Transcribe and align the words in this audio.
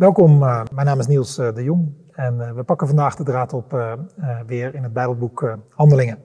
Welkom, 0.00 0.42
uh, 0.42 0.62
mijn 0.72 0.86
naam 0.86 0.98
is 0.98 1.06
Niels 1.06 1.38
uh, 1.38 1.54
de 1.54 1.62
Jong 1.62 1.92
en 2.12 2.34
uh, 2.34 2.52
we 2.52 2.62
pakken 2.62 2.86
vandaag 2.86 3.16
de 3.16 3.22
draad 3.22 3.52
op 3.52 3.98
weer 4.46 4.74
in 4.74 4.82
het 4.82 4.92
Bijbelboek 4.92 5.56
Handelingen. 5.68 6.18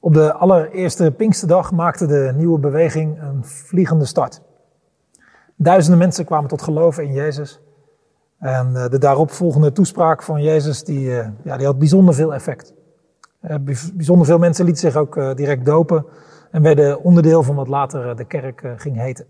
Op 0.00 0.14
de 0.14 0.32
allereerste 0.32 1.12
Pinksterdag 1.16 1.72
maakte 1.72 2.06
de 2.06 2.32
nieuwe 2.36 2.58
beweging 2.58 3.22
een 3.22 3.44
vliegende 3.44 4.04
start. 4.04 4.40
Duizenden 5.56 5.98
mensen 5.98 6.24
kwamen 6.24 6.48
tot 6.48 6.62
geloof 6.62 6.98
in 6.98 7.12
Jezus. 7.12 7.60
En 8.38 8.72
de 8.72 8.98
daaropvolgende 8.98 9.72
toespraak 9.72 10.22
van 10.22 10.42
Jezus 10.42 10.84
die, 10.84 11.10
ja, 11.44 11.56
die 11.56 11.66
had 11.66 11.78
bijzonder 11.78 12.14
veel 12.14 12.34
effect. 12.34 12.74
bijzonder 13.94 14.26
veel 14.26 14.38
mensen 14.38 14.64
lieten 14.64 14.90
zich 14.90 14.96
ook 14.96 15.36
direct 15.36 15.64
dopen 15.64 16.06
en 16.50 16.62
werden 16.62 17.02
onderdeel 17.02 17.42
van 17.42 17.54
wat 17.54 17.68
later 17.68 18.16
de 18.16 18.24
kerk 18.24 18.74
ging 18.76 18.96
heten. 18.96 19.26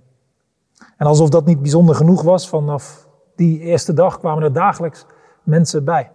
En 0.97 1.07
alsof 1.07 1.29
dat 1.29 1.47
niet 1.47 1.61
bijzonder 1.61 1.95
genoeg 1.95 2.23
was, 2.23 2.49
vanaf 2.49 3.04
die 3.37 3.61
eerste 3.61 3.93
dag 3.93 4.19
kwamen 4.19 4.43
er 4.43 4.53
dagelijks 4.53 5.07
mensen 5.43 5.85
bij. 5.85 6.11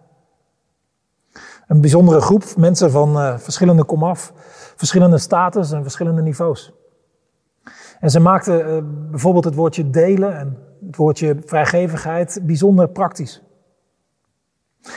Een 1.67 1.81
bijzondere 1.81 2.21
groep 2.21 2.55
mensen 2.57 2.91
van 2.91 3.17
uh, 3.17 3.37
verschillende 3.37 3.83
komaf, 3.83 4.33
verschillende 4.75 5.17
status 5.17 5.71
en 5.71 5.81
verschillende 5.81 6.21
niveaus. 6.21 6.73
En 7.99 8.09
ze 8.09 8.19
maakten 8.19 8.75
uh, 8.75 8.83
bijvoorbeeld 9.09 9.45
het 9.45 9.55
woordje 9.55 9.89
delen 9.89 10.37
en 10.37 10.57
het 10.85 10.95
woordje 10.95 11.37
vrijgevigheid 11.45 12.39
bijzonder 12.43 12.89
praktisch. 12.89 13.43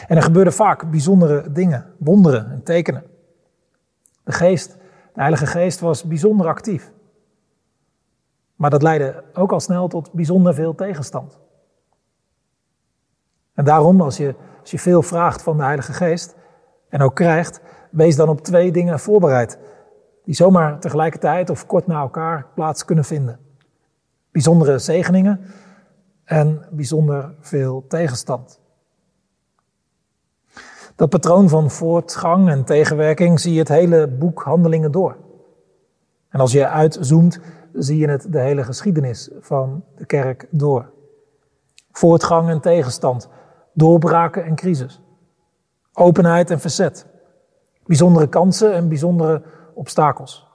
En 0.08 0.16
er 0.16 0.22
gebeurden 0.22 0.52
vaak 0.52 0.90
bijzondere 0.90 1.52
dingen, 1.52 1.94
wonderen 1.98 2.50
en 2.50 2.62
tekenen. 2.62 3.04
De 4.24 4.32
geest, 4.32 4.72
de 5.14 5.20
Heilige 5.20 5.46
Geest 5.46 5.80
was 5.80 6.04
bijzonder 6.04 6.46
actief. 6.46 6.92
Maar 8.56 8.70
dat 8.70 8.82
leidde 8.82 9.24
ook 9.32 9.52
al 9.52 9.60
snel 9.60 9.88
tot 9.88 10.12
bijzonder 10.12 10.54
veel 10.54 10.74
tegenstand. 10.74 11.40
En 13.54 13.64
daarom, 13.64 14.00
als 14.00 14.16
je, 14.16 14.34
als 14.60 14.70
je 14.70 14.78
veel 14.78 15.02
vraagt 15.02 15.42
van 15.42 15.56
de 15.56 15.62
Heilige 15.62 15.92
Geest 15.92 16.34
en 16.88 17.00
ook 17.00 17.14
krijgt, 17.14 17.60
wees 17.90 18.16
dan 18.16 18.28
op 18.28 18.40
twee 18.40 18.72
dingen 18.72 19.00
voorbereid. 19.00 19.58
Die 20.24 20.34
zomaar 20.34 20.80
tegelijkertijd 20.80 21.50
of 21.50 21.66
kort 21.66 21.86
na 21.86 22.00
elkaar 22.00 22.46
plaats 22.54 22.84
kunnen 22.84 23.04
vinden. 23.04 23.38
Bijzondere 24.30 24.78
zegeningen 24.78 25.40
en 26.24 26.66
bijzonder 26.70 27.34
veel 27.40 27.84
tegenstand. 27.88 28.60
Dat 30.96 31.08
patroon 31.08 31.48
van 31.48 31.70
voortgang 31.70 32.48
en 32.48 32.64
tegenwerking 32.64 33.40
zie 33.40 33.52
je 33.52 33.58
het 33.58 33.68
hele 33.68 34.08
boek 34.08 34.42
Handelingen 34.42 34.92
door. 34.92 35.16
En 36.28 36.40
als 36.40 36.52
je 36.52 36.68
uitzoomt, 36.68 37.40
zie 37.72 37.98
je 37.98 38.08
het 38.08 38.32
de 38.32 38.40
hele 38.40 38.64
geschiedenis 38.64 39.30
van 39.40 39.84
de 39.96 40.06
kerk 40.06 40.46
door. 40.50 40.90
Voortgang 41.92 42.48
en 42.48 42.60
tegenstand, 42.60 43.28
doorbraken 43.72 44.44
en 44.44 44.54
crisis. 44.54 45.00
Openheid 45.92 46.50
en 46.50 46.60
verzet. 46.60 47.06
Bijzondere 47.86 48.28
kansen 48.28 48.74
en 48.74 48.88
bijzondere 48.88 49.42
obstakels. 49.74 50.46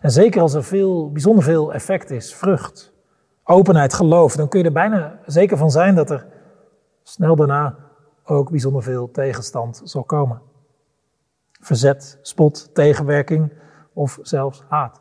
En 0.00 0.10
zeker 0.10 0.40
als 0.40 0.54
er 0.54 0.64
veel, 0.64 1.12
bijzonder 1.12 1.44
veel 1.44 1.72
effect 1.72 2.10
is, 2.10 2.34
vrucht, 2.34 2.92
openheid, 3.44 3.94
geloof, 3.94 4.36
dan 4.36 4.48
kun 4.48 4.58
je 4.58 4.66
er 4.66 4.72
bijna 4.72 5.18
zeker 5.26 5.56
van 5.56 5.70
zijn 5.70 5.94
dat 5.94 6.10
er 6.10 6.26
snel 7.02 7.36
daarna 7.36 7.76
ook 8.24 8.50
bijzonder 8.50 8.82
veel 8.82 9.10
tegenstand 9.10 9.80
zal 9.84 10.04
komen. 10.04 10.40
Verzet, 11.60 12.18
spot, 12.22 12.74
tegenwerking 12.74 13.52
of 13.92 14.18
zelfs 14.22 14.62
haat. 14.68 15.00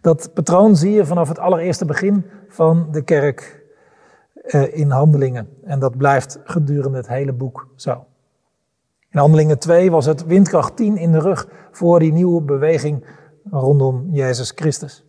Dat 0.00 0.34
patroon 0.34 0.76
zie 0.76 0.92
je 0.92 1.06
vanaf 1.06 1.28
het 1.28 1.38
allereerste 1.38 1.84
begin 1.84 2.30
van 2.48 2.88
de 2.90 3.02
kerk 3.02 3.61
eh, 4.42 4.78
in 4.78 4.90
Handelingen. 4.90 5.48
En 5.64 5.78
dat 5.78 5.96
blijft 5.96 6.38
gedurende 6.44 6.96
het 6.96 7.08
hele 7.08 7.32
boek 7.32 7.68
zo. 7.76 8.04
In 9.10 9.18
Handelingen 9.18 9.58
2 9.58 9.90
was 9.90 10.06
het 10.06 10.26
windkracht 10.26 10.76
10 10.76 10.96
in 10.96 11.12
de 11.12 11.20
rug 11.20 11.48
voor 11.70 11.98
die 11.98 12.12
nieuwe 12.12 12.42
beweging 12.42 13.04
rondom 13.50 14.08
Jezus 14.10 14.52
Christus. 14.54 15.04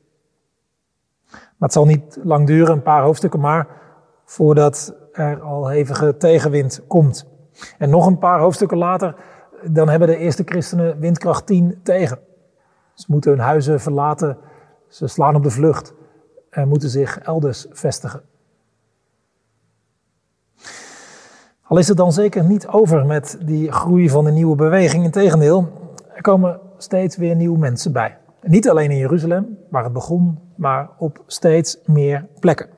Maar 1.31 1.41
het 1.57 1.73
zal 1.73 1.85
niet 1.85 2.19
lang 2.23 2.47
duren, 2.47 2.73
een 2.73 2.81
paar 2.81 3.03
hoofdstukken 3.03 3.39
maar, 3.39 3.67
voordat 4.25 4.95
er 5.11 5.41
al 5.41 5.67
hevige 5.67 6.17
tegenwind 6.17 6.81
komt. 6.87 7.25
En 7.77 7.89
nog 7.89 8.05
een 8.05 8.17
paar 8.17 8.39
hoofdstukken 8.39 8.77
later, 8.77 9.15
dan 9.63 9.89
hebben 9.89 10.07
de 10.07 10.17
eerste 10.17 10.43
christenen 10.45 10.99
windkracht 10.99 11.45
10 11.45 11.79
tegen. 11.83 12.19
Ze 12.93 13.05
moeten 13.07 13.31
hun 13.31 13.39
huizen 13.39 13.79
verlaten, 13.79 14.37
ze 14.87 15.07
slaan 15.07 15.35
op 15.35 15.43
de 15.43 15.49
vlucht 15.49 15.93
en 16.49 16.67
moeten 16.67 16.89
zich 16.89 17.19
elders 17.19 17.67
vestigen. 17.69 18.21
Al 21.73 21.79
is 21.79 21.87
het 21.87 21.97
dan 21.97 22.11
zeker 22.11 22.43
niet 22.43 22.67
over 22.67 23.05
met 23.05 23.37
die 23.45 23.71
groei 23.71 24.09
van 24.09 24.25
de 24.25 24.31
nieuwe 24.31 24.55
beweging. 24.55 25.03
Integendeel, 25.03 25.67
er 26.15 26.21
komen 26.21 26.59
steeds 26.77 27.17
weer 27.17 27.35
nieuwe 27.35 27.57
mensen 27.57 27.91
bij. 27.91 28.17
Niet 28.41 28.69
alleen 28.69 28.91
in 28.91 28.97
Jeruzalem, 28.97 29.57
waar 29.69 29.83
het 29.83 29.93
begon, 29.93 30.39
maar 30.55 30.89
op 30.97 31.23
steeds 31.27 31.79
meer 31.85 32.27
plekken. 32.39 32.69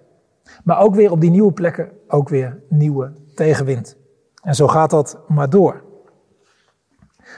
Maar 0.64 0.80
ook 0.80 0.96
weer 0.96 1.12
op 1.12 1.22
die 1.22 1.30
nieuwe 1.30 1.52
plekken, 1.52 1.90
ook 2.08 2.30
weer 2.30 2.62
nieuwe 2.70 3.12
tegenwind. 3.34 3.98
En 4.42 4.56
zo 4.56 4.68
gaat 4.68 4.90
dat 4.90 5.20
maar 5.28 5.50
door. 5.50 5.84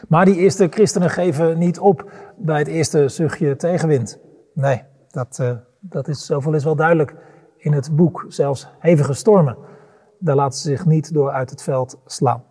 Maar 0.07 0.25
die 0.25 0.35
eerste 0.35 0.67
christenen 0.69 1.09
geven 1.09 1.57
niet 1.57 1.79
op 1.79 2.12
bij 2.38 2.59
het 2.59 2.67
eerste 2.67 3.07
zuchtje 3.07 3.56
tegenwind. 3.56 4.19
Nee, 4.53 4.84
dat, 5.12 5.38
uh, 5.41 5.51
dat 5.79 6.07
is, 6.07 6.25
zoveel 6.25 6.53
is 6.53 6.63
wel 6.63 6.75
duidelijk 6.75 7.16
in 7.57 7.73
het 7.73 7.96
boek. 7.96 8.25
Zelfs 8.28 8.67
hevige 8.79 9.13
stormen, 9.13 9.57
daar 10.19 10.35
laten 10.35 10.59
ze 10.59 10.67
zich 10.69 10.85
niet 10.85 11.13
door 11.13 11.31
uit 11.31 11.50
het 11.50 11.63
veld 11.63 12.00
slaan. 12.05 12.44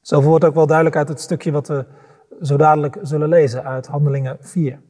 Zoveel 0.00 0.28
wordt 0.28 0.44
ook 0.44 0.54
wel 0.54 0.66
duidelijk 0.66 0.96
uit 0.96 1.08
het 1.08 1.20
stukje 1.20 1.52
wat 1.52 1.68
we 1.68 1.86
zo 2.40 2.56
dadelijk 2.56 2.98
zullen 3.02 3.28
lezen 3.28 3.64
uit 3.64 3.86
Handelingen 3.86 4.36
4. 4.40 4.80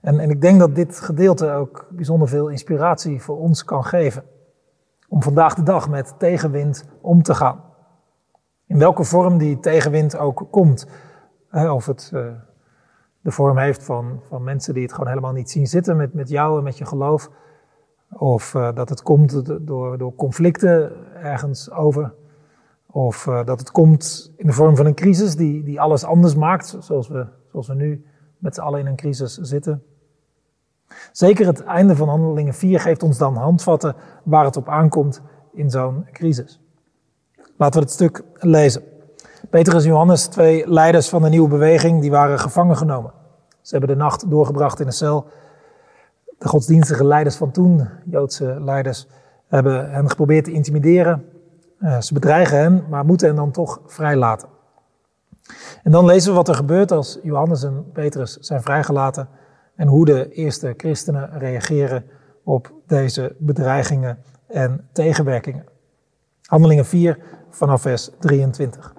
En, 0.00 0.18
en 0.18 0.30
ik 0.30 0.40
denk 0.40 0.58
dat 0.58 0.74
dit 0.74 1.00
gedeelte 1.00 1.50
ook 1.50 1.86
bijzonder 1.90 2.28
veel 2.28 2.48
inspiratie 2.48 3.22
voor 3.22 3.38
ons 3.38 3.64
kan 3.64 3.84
geven. 3.84 4.24
Om 5.08 5.22
vandaag 5.22 5.54
de 5.54 5.62
dag 5.62 5.88
met 5.88 6.14
tegenwind 6.18 6.84
om 7.00 7.22
te 7.22 7.34
gaan. 7.34 7.64
In 8.66 8.78
welke 8.78 9.04
vorm 9.04 9.38
die 9.38 9.60
tegenwind 9.60 10.16
ook 10.16 10.46
komt. 10.50 10.86
Of 11.52 11.86
het 11.86 12.10
uh, 12.14 12.26
de 13.20 13.30
vorm 13.30 13.58
heeft 13.58 13.84
van, 13.84 14.20
van 14.28 14.44
mensen 14.44 14.74
die 14.74 14.82
het 14.82 14.92
gewoon 14.92 15.08
helemaal 15.08 15.32
niet 15.32 15.50
zien 15.50 15.66
zitten 15.66 15.96
met, 15.96 16.14
met 16.14 16.28
jou 16.28 16.58
en 16.58 16.64
met 16.64 16.78
je 16.78 16.84
geloof. 16.84 17.30
Of 18.12 18.54
uh, 18.54 18.74
dat 18.74 18.88
het 18.88 19.02
komt 19.02 19.42
door, 19.66 19.98
door 19.98 20.14
conflicten 20.14 20.92
ergens 21.22 21.70
over. 21.70 22.14
Of 22.86 23.26
uh, 23.26 23.44
dat 23.44 23.58
het 23.58 23.70
komt 23.70 24.32
in 24.36 24.46
de 24.46 24.52
vorm 24.52 24.76
van 24.76 24.86
een 24.86 24.94
crisis 24.94 25.36
die, 25.36 25.62
die 25.62 25.80
alles 25.80 26.04
anders 26.04 26.34
maakt, 26.34 26.76
zoals 26.78 27.08
we, 27.08 27.26
zoals 27.50 27.68
we 27.68 27.74
nu 27.74 28.04
met 28.38 28.54
z'n 28.54 28.60
allen 28.60 28.80
in 28.80 28.86
een 28.86 28.96
crisis 28.96 29.34
zitten. 29.34 29.82
Zeker 31.12 31.46
het 31.46 31.64
einde 31.64 31.96
van 31.96 32.08
Handelingen 32.08 32.54
4 32.54 32.80
geeft 32.80 33.02
ons 33.02 33.18
dan 33.18 33.36
handvatten 33.36 33.94
waar 34.24 34.44
het 34.44 34.56
op 34.56 34.68
aankomt 34.68 35.22
in 35.52 35.70
zo'n 35.70 36.06
crisis. 36.12 36.60
Laten 37.56 37.80
we 37.80 37.86
het 37.86 37.94
stuk 37.94 38.22
lezen. 38.34 38.82
Petrus 39.50 39.82
en 39.82 39.88
Johannes, 39.90 40.26
twee 40.26 40.68
leiders 40.70 41.08
van 41.08 41.22
de 41.22 41.28
nieuwe 41.28 41.48
beweging, 41.48 42.00
die 42.00 42.10
waren 42.10 42.38
gevangen 42.38 42.76
genomen. 42.76 43.12
Ze 43.60 43.76
hebben 43.76 43.96
de 43.96 44.02
nacht 44.02 44.30
doorgebracht 44.30 44.80
in 44.80 44.86
een 44.86 44.92
cel. 44.92 45.26
De 46.38 46.48
godsdienstige 46.48 47.04
leiders 47.04 47.36
van 47.36 47.50
toen, 47.50 47.88
Joodse 48.04 48.56
leiders, 48.60 49.06
hebben 49.48 49.90
hen 49.90 50.08
geprobeerd 50.10 50.44
te 50.44 50.52
intimideren. 50.52 51.24
Uh, 51.80 52.00
ze 52.00 52.14
bedreigen 52.14 52.58
hen, 52.58 52.84
maar 52.88 53.04
moeten 53.04 53.26
hen 53.26 53.36
dan 53.36 53.50
toch 53.50 53.80
vrijlaten. 53.86 54.48
En 55.82 55.92
dan 55.92 56.04
lezen 56.04 56.30
we 56.30 56.36
wat 56.36 56.48
er 56.48 56.54
gebeurt 56.54 56.92
als 56.92 57.18
Johannes 57.22 57.62
en 57.62 57.92
Petrus 57.92 58.36
zijn 58.36 58.62
vrijgelaten 58.62 59.28
en 59.76 59.88
hoe 59.88 60.04
de 60.04 60.32
eerste 60.32 60.74
christenen 60.76 61.38
reageren 61.38 62.04
op 62.44 62.72
deze 62.86 63.36
bedreigingen 63.38 64.18
en 64.46 64.88
tegenwerkingen. 64.92 65.64
Handelingen 66.42 66.86
4 66.86 67.18
vanaf 67.50 67.80
vers 67.80 68.10
23. 68.18 68.94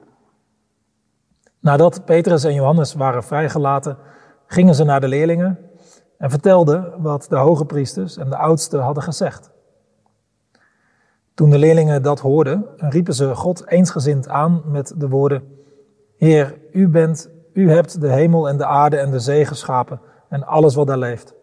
Nadat 1.59 2.06
Petrus 2.06 2.44
en 2.44 2.53
Johannes 2.53 2.94
waren 2.94 3.24
vrijgelaten, 3.24 3.97
gingen 4.45 4.75
ze 4.75 4.83
naar 4.83 5.01
de 5.01 5.07
leerlingen 5.07 5.69
en 6.19 6.30
vertelden 6.30 7.01
wat 7.01 7.25
de 7.30 7.36
hoge 7.36 7.66
priesters 7.66 8.18
en 8.18 8.30
de 8.30 8.38
oudsten 8.38 8.80
hadden 8.80 9.04
gezegd. 9.04 9.51
Toen 11.33 11.50
de 11.50 11.57
leerlingen 11.57 12.01
dat 12.01 12.19
hoorden, 12.19 12.66
riepen 12.77 13.13
ze 13.13 13.36
God 13.36 13.68
eensgezind 13.68 14.27
aan 14.27 14.62
met 14.66 14.94
de 14.98 15.10
woorden: 15.10 15.44
Heer, 16.18 16.60
u 16.71 16.88
bent, 16.88 17.30
u 17.54 17.71
hebt 17.71 18.01
de 18.01 18.12
hemel 18.12 18.50
en 18.50 18.57
de 18.57 18.66
aarde 18.66 18.98
en 18.98 19.12
de 19.12 19.19
zee 19.19 19.45
geschapen 19.45 20.01
en 20.30 20.45
alles 20.45 20.75
wat 20.75 20.88
daar 20.88 20.98
leeft. 20.98 21.36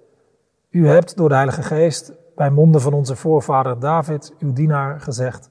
U 0.70 0.88
hebt 0.88 1.17
door 1.17 1.28
de 1.28 1.34
Heilige 1.34 1.62
Geest 1.62 2.12
bij 2.34 2.50
monden 2.50 2.81
van 2.81 2.93
onze 2.93 3.17
voorvader 3.17 3.78
David, 3.78 4.34
uw 4.38 4.52
dienaar, 4.52 5.00
gezegd: 5.00 5.50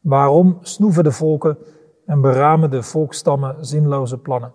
Waarom 0.00 0.58
snoeven 0.60 1.04
de 1.04 1.12
volken 1.12 1.58
en 2.06 2.20
beramen 2.20 2.70
de 2.70 2.82
volkstammen 2.82 3.66
zinloze 3.66 4.18
plannen? 4.18 4.52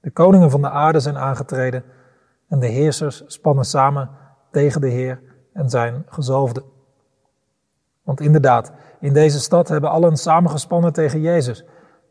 De 0.00 0.10
koningen 0.10 0.50
van 0.50 0.62
de 0.62 0.70
aarde 0.70 1.00
zijn 1.00 1.18
aangetreden 1.18 1.84
en 2.48 2.58
de 2.58 2.66
heersers 2.66 3.22
spannen 3.26 3.64
samen 3.64 4.10
tegen 4.50 4.80
de 4.80 4.88
Heer 4.88 5.22
en 5.52 5.70
zijn 5.70 6.04
gezalfde. 6.06 6.62
Want 8.02 8.20
inderdaad, 8.20 8.72
in 9.00 9.12
deze 9.12 9.40
stad 9.40 9.68
hebben 9.68 9.90
allen 9.90 10.16
samengespannen 10.16 10.92
tegen 10.92 11.20
Jezus, 11.20 11.64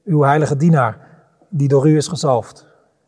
uw 0.03 0.21
heilige 0.21 0.55
dienaar, 0.55 1.07
die 1.49 1.67
door 1.67 1.87
u 1.87 1.95
is 1.95 2.07
gezalfd. 2.07 2.67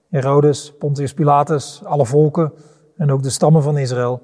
Herodes, 0.09 0.73
Pontius 0.77 1.13
Pilatus, 1.13 1.81
alle 1.83 2.05
volken 2.05 2.53
en 2.97 3.11
ook 3.11 3.23
de 3.23 3.29
stammen 3.29 3.63
van 3.63 3.77
Israël, 3.77 4.21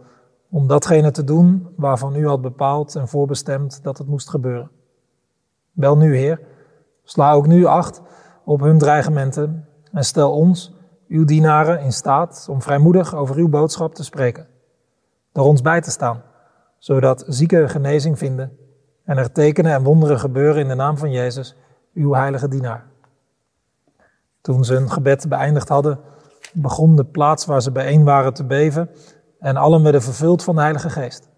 om 0.50 0.68
datgene 0.68 1.12
te 1.12 1.24
doen 1.24 1.68
waarvan 1.75 2.16
u 2.16 2.28
had 2.28 2.42
bepaald 2.42 2.96
en 2.96 3.07
voorbestemd 3.07 3.84
dat 3.84 3.98
het 3.98 4.07
moest 4.07 4.30
gebeuren. 4.30 4.72
Wel 5.72 5.98
nu, 5.98 6.18
Heer, 6.18 6.40
sla 7.04 7.31
ook 7.31 7.48
nu 7.48 7.66
acht 7.66 8.02
op 8.44 8.60
hun 8.60 8.78
dreigementen 8.78 9.68
en 9.92 10.04
stel 10.04 10.31
ons, 10.31 10.74
uw 11.07 11.25
dienaren, 11.25 11.80
in 11.80 11.94
staat 11.94 12.48
om 12.50 12.62
vrijmoedig 12.62 13.16
over 13.16 13.36
uw 13.36 13.50
boodschap 13.50 13.96
te 13.96 14.04
spreken. 14.04 14.48
Door 15.31 15.46
ons 15.46 15.62
bij 15.62 15.81
te 15.81 15.92
staan, 15.92 16.24
zodat 16.78 17.24
zieken 17.28 17.69
genezing 17.69 18.18
vinden 18.18 18.57
en 19.04 19.18
er 19.18 19.31
tekenen 19.31 19.74
en 19.74 19.84
wonderen 19.84 20.19
gebeuren 20.19 20.62
in 20.62 20.68
de 20.68 20.75
naam 20.75 20.98
van 20.98 21.12
Jezus, 21.12 21.56
uw 21.94 22.13
heilige 22.13 22.48
dienaar. 22.48 22.86
Toen 24.42 24.63
ze 24.63 24.74
hun 24.74 24.92
gebed 24.92 25.30
beëindigd 25.30 25.69
hadden, 25.69 26.00
begon 26.54 26.96
de 26.96 27.06
plaats 27.06 27.46
waar 27.46 27.62
ze 27.62 27.72
bijeen 27.72 28.04
waren 28.04 28.34
te 28.34 28.46
beven 28.46 28.90
en 29.40 29.57
allen 29.57 29.84
werden 29.84 30.02
vervuld 30.02 30.44
van 30.44 30.56
de 30.56 30.62
Heilige 30.62 30.90
Geest 30.90 31.30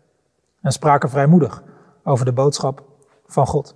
en 0.62 0.72
spraken 0.72 1.10
vrijmoedig 1.10 1.64
over 2.04 2.26
de 2.26 2.34
boodschap 2.34 2.84
van 3.26 3.48
God. 3.48 3.76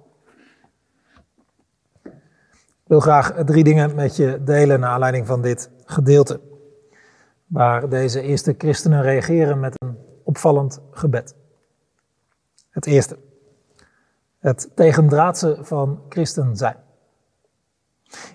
Ik 2.04 2.98
wil 2.98 3.00
graag 3.00 3.34
drie 3.46 3.64
dingen 3.64 3.96
met 3.96 4.16
je 4.16 4.42
delen 4.44 4.80
naar 4.80 4.90
aanleiding 4.90 5.28
van 5.28 5.42
dit 5.42 5.70
gedeelte, 5.92 6.40
waar 7.48 7.90
deze 7.90 8.22
eerste 8.22 8.56
christenen 8.58 9.02
reageren 9.02 9.60
met 9.60 9.76
een 9.82 9.98
opvallend 10.24 10.82
gebed. 10.92 11.36
Het 12.70 12.86
eerste, 12.86 13.18
het 14.40 14.70
tegendraadse 14.76 15.58
van 15.62 16.02
christen 16.10 16.56
zijn. 16.56 16.76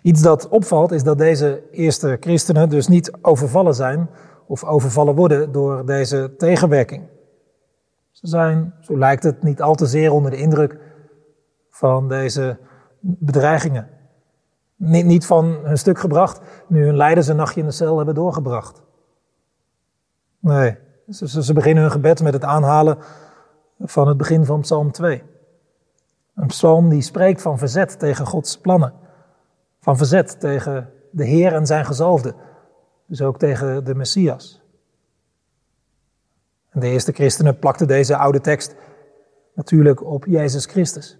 Iets 0.02 0.22
dat 0.22 0.48
opvalt 0.48 0.92
is 0.92 1.02
dat 1.02 1.18
deze 1.18 1.62
eerste 1.70 2.16
christenen 2.20 2.68
dus 2.68 2.88
niet 2.88 3.12
overvallen 3.22 3.74
zijn 3.74 4.08
of 4.46 4.64
overvallen 4.64 5.14
worden 5.14 5.52
door 5.52 5.86
deze 5.86 6.34
tegenwerking. 6.36 7.04
Ze 8.10 8.26
zijn, 8.26 8.74
zo 8.80 8.98
lijkt 8.98 9.22
het, 9.22 9.42
niet 9.42 9.62
al 9.62 9.74
te 9.74 9.86
zeer 9.86 10.12
onder 10.12 10.30
de 10.30 10.36
indruk 10.36 10.78
van 11.70 12.08
deze 12.08 12.58
bedreigingen. 13.00 13.88
Niet, 14.76 15.04
niet 15.04 15.26
van 15.26 15.44
hun 15.44 15.78
stuk 15.78 15.98
gebracht, 15.98 16.40
nu 16.66 16.84
hun 16.84 16.96
leiders 16.96 17.26
een 17.26 17.36
nachtje 17.36 17.60
in 17.60 17.66
de 17.66 17.72
cel 17.72 17.96
hebben 17.96 18.14
doorgebracht. 18.14 18.82
Nee, 20.38 20.76
ze, 21.10 21.42
ze 21.42 21.52
beginnen 21.52 21.82
hun 21.82 21.92
gebed 21.92 22.22
met 22.22 22.32
het 22.32 22.44
aanhalen 22.44 22.98
van 23.78 24.08
het 24.08 24.16
begin 24.16 24.44
van 24.44 24.60
Psalm 24.60 24.92
2. 24.92 25.22
Een 26.34 26.46
psalm 26.46 26.88
die 26.88 27.02
spreekt 27.02 27.42
van 27.42 27.58
verzet 27.58 27.98
tegen 27.98 28.26
Gods 28.26 28.58
plannen. 28.58 28.92
Van 29.80 29.96
verzet 29.96 30.40
tegen 30.40 30.92
de 31.10 31.24
Heer 31.24 31.52
en 31.52 31.66
zijn 31.66 31.84
gezalfde. 31.84 32.34
Dus 33.06 33.22
ook 33.22 33.38
tegen 33.38 33.84
de 33.84 33.94
Messias. 33.94 34.62
De 36.72 36.88
eerste 36.88 37.12
christenen 37.12 37.58
plakten 37.58 37.86
deze 37.86 38.16
oude 38.16 38.40
tekst 38.40 38.74
natuurlijk 39.54 40.04
op 40.04 40.24
Jezus 40.24 40.66
Christus. 40.66 41.18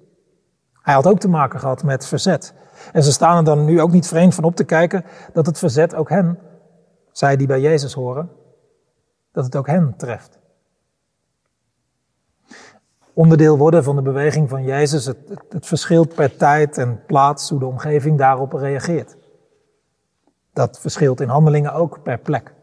Hij 0.87 0.94
had 0.94 1.06
ook 1.06 1.19
te 1.19 1.29
maken 1.29 1.61
gehad 1.61 1.83
met 1.83 2.06
verzet. 2.06 2.55
En 2.93 3.03
ze 3.03 3.12
staan 3.12 3.37
er 3.37 3.44
dan 3.44 3.65
nu 3.65 3.81
ook 3.81 3.91
niet 3.91 4.06
vreemd 4.06 4.35
van 4.35 4.44
op 4.44 4.56
te 4.56 4.65
kijken 4.65 5.05
dat 5.33 5.47
het 5.47 5.59
verzet 5.59 5.94
ook 5.94 6.09
hen, 6.09 6.38
zij 7.12 7.37
die 7.37 7.47
bij 7.47 7.61
Jezus 7.61 7.93
horen, 7.93 8.31
dat 9.33 9.44
het 9.44 9.56
ook 9.56 9.67
hen 9.67 9.94
treft. 9.97 10.38
Onderdeel 13.12 13.59
worden 13.59 13.85
van 13.85 13.97
de 13.97 14.03
beweging 14.03 14.49
van 14.49 14.65
Jezus, 14.65 15.05
het, 15.05 15.29
het, 15.29 15.43
het 15.49 15.67
verschilt 15.67 16.15
per 16.15 16.37
tijd 16.37 16.79
en 16.79 17.05
plaats 17.06 17.50
hoe 17.50 17.59
de 17.59 17.67
omgeving 17.67 18.19
daarop 18.19 18.53
reageert. 18.53 19.17
Dat 20.53 20.81
verschilt 20.81 21.21
in 21.21 21.29
handelingen 21.29 21.73
ook 21.73 22.03
per 22.03 22.19
plek. 22.19 22.55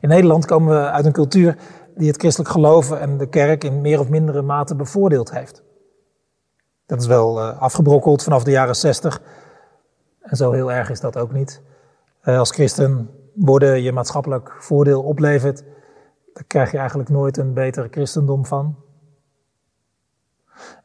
In 0.00 0.08
Nederland 0.08 0.46
komen 0.46 0.74
we 0.74 0.90
uit 0.90 1.04
een 1.04 1.12
cultuur 1.12 1.56
die 1.94 2.08
het 2.08 2.16
christelijk 2.16 2.50
geloven 2.50 3.00
en 3.00 3.18
de 3.18 3.28
kerk 3.28 3.64
in 3.64 3.80
meer 3.80 4.00
of 4.00 4.08
mindere 4.08 4.42
mate 4.42 4.74
bevoordeeld 4.74 5.30
heeft. 5.30 5.63
Dat 6.86 7.00
is 7.00 7.06
wel 7.06 7.38
uh, 7.38 7.60
afgebrokkeld 7.60 8.22
vanaf 8.22 8.44
de 8.44 8.50
jaren 8.50 8.76
60. 8.76 9.22
En 10.20 10.36
zo 10.36 10.52
heel 10.52 10.72
erg 10.72 10.90
is 10.90 11.00
dat 11.00 11.18
ook 11.18 11.32
niet. 11.32 11.62
Uh, 12.24 12.38
als 12.38 12.50
christen 12.50 13.10
worden 13.34 13.82
je 13.82 13.92
maatschappelijk 13.92 14.56
voordeel 14.58 15.02
oplevert, 15.02 15.64
daar 16.32 16.44
krijg 16.46 16.70
je 16.70 16.78
eigenlijk 16.78 17.08
nooit 17.08 17.36
een 17.36 17.54
betere 17.54 17.88
christendom 17.90 18.46
van. 18.46 18.76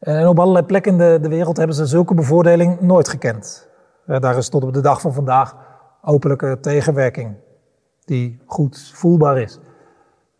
En 0.00 0.26
op 0.28 0.38
allerlei 0.38 0.66
plekken 0.66 0.92
in 0.92 0.98
de, 0.98 1.18
de 1.22 1.28
wereld 1.28 1.56
hebben 1.56 1.76
ze 1.76 1.86
zulke 1.86 2.14
bevoordeling 2.14 2.80
nooit 2.80 3.08
gekend. 3.08 3.68
Daar 4.06 4.36
is 4.36 4.48
tot 4.48 4.64
op 4.64 4.72
de 4.72 4.80
dag 4.80 5.00
van 5.00 5.12
vandaag 5.12 5.56
openlijke 6.02 6.58
tegenwerking, 6.60 7.36
die 8.04 8.42
goed 8.46 8.90
voelbaar 8.94 9.38
is. 9.38 9.58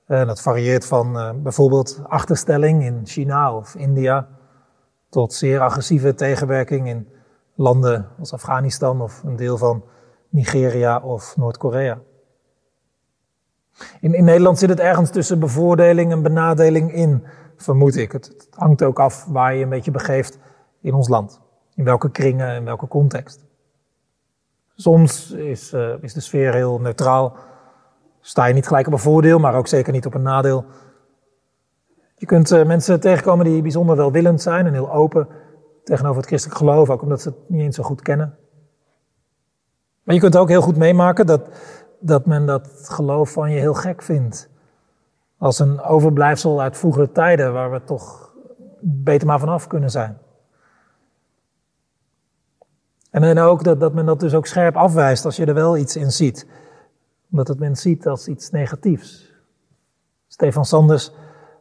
En 0.07 0.27
dat 0.27 0.41
varieert 0.41 0.87
van 0.87 1.41
bijvoorbeeld 1.43 2.01
achterstelling 2.09 2.83
in 2.85 3.01
China 3.05 3.57
of 3.57 3.75
India 3.75 4.29
tot 5.11 5.33
zeer 5.33 5.61
agressieve 5.61 6.15
tegenwerking 6.15 6.89
in 6.89 7.09
landen 7.55 8.09
als 8.19 8.33
Afghanistan 8.33 9.01
of 9.01 9.23
een 9.23 9.37
deel 9.37 9.57
van 9.57 9.85
Nigeria 10.29 11.01
of 11.01 11.37
Noord-Korea. 11.37 11.99
In, 14.01 14.15
in, 14.15 14.25
Nederland 14.25 14.59
zit 14.59 14.69
het 14.69 14.81
ergens 14.81 15.11
tussen 15.11 15.39
bevoordeling 15.39 16.13
en 16.13 16.23
benadeling 16.23 16.93
in, 16.93 17.25
vermoed 17.57 17.97
ik. 17.97 18.13
Het, 18.13 18.49
hangt 18.51 18.83
ook 18.83 18.99
af 18.99 19.25
waar 19.25 19.55
je 19.55 19.63
een 19.63 19.69
beetje 19.69 19.91
begeeft 19.91 20.39
in 20.81 20.95
ons 20.95 21.09
land. 21.09 21.41
In 21.75 21.85
welke 21.85 22.11
kringen, 22.11 22.57
in 22.57 22.65
welke 22.65 22.89
context. 22.89 23.45
Soms 24.75 25.31
is, 25.31 25.73
uh, 25.73 26.03
is 26.03 26.13
de 26.13 26.21
sfeer 26.21 26.55
heel 26.55 26.81
neutraal. 26.81 27.37
Sta 28.21 28.45
je 28.45 28.55
niet 28.55 28.67
gelijk 28.67 28.87
op 28.87 28.93
een 28.93 28.99
voordeel, 28.99 29.39
maar 29.39 29.55
ook 29.55 29.67
zeker 29.67 29.93
niet 29.93 30.07
op 30.07 30.15
een 30.15 30.23
nadeel. 30.23 30.65
Je 32.21 32.27
kunt 32.27 32.51
uh, 32.51 32.67
mensen 32.67 33.01
tegenkomen 33.01 33.45
die 33.45 33.63
bijzonder 33.63 33.97
welwillend 33.97 34.43
zijn 34.43 34.67
en 34.67 34.73
heel 34.73 34.93
open 34.93 35.29
tegenover 35.85 36.17
het 36.17 36.27
christelijk 36.27 36.59
geloof, 36.59 36.91
ook 36.91 37.03
omdat 37.03 37.21
ze 37.21 37.29
het 37.29 37.39
niet 37.49 37.61
eens 37.61 37.77
zo 37.77 37.83
goed 37.83 38.03
kennen. 38.03 38.39
Maar 40.03 40.15
je 40.15 40.21
kunt 40.21 40.37
ook 40.37 40.49
heel 40.49 40.63
goed 40.63 40.77
meemaken 40.77 41.27
dat, 41.27 41.49
dat 42.01 42.27
men 42.27 42.47
dat 42.47 42.69
geloof 42.83 43.33
van 43.33 43.51
je 43.51 43.59
heel 43.59 43.75
gek 43.75 44.03
vindt. 44.03 44.49
Als 45.39 45.59
een 45.59 45.81
overblijfsel 45.81 46.61
uit 46.61 46.77
vroegere 46.77 47.13
tijden 47.13 47.53
waar 47.53 47.71
we 47.71 47.85
toch 47.85 48.35
beter 48.81 49.27
maar 49.27 49.41
vanaf 49.41 49.67
kunnen 49.67 49.91
zijn. 49.91 50.19
En 53.11 53.21
dan 53.21 53.39
ook 53.39 53.65
dat, 53.65 53.81
dat 53.81 53.95
men 53.95 54.07
dat 54.07 54.21
dus 54.21 54.35
ook 54.35 54.47
scherp 54.47 54.77
afwijst 54.77 55.25
als 55.25 55.37
je 55.37 55.45
er 55.45 55.55
wel 55.55 55.77
iets 55.77 55.97
in 55.97 56.13
ziet. 56.13 56.47
Omdat 57.31 57.49
het 57.49 57.59
men 57.59 57.77
ziet 57.77 58.07
als 58.07 58.29
iets 58.29 58.51
negatiefs. 58.51 59.35
Stefan 60.27 60.65
Sanders 60.65 61.13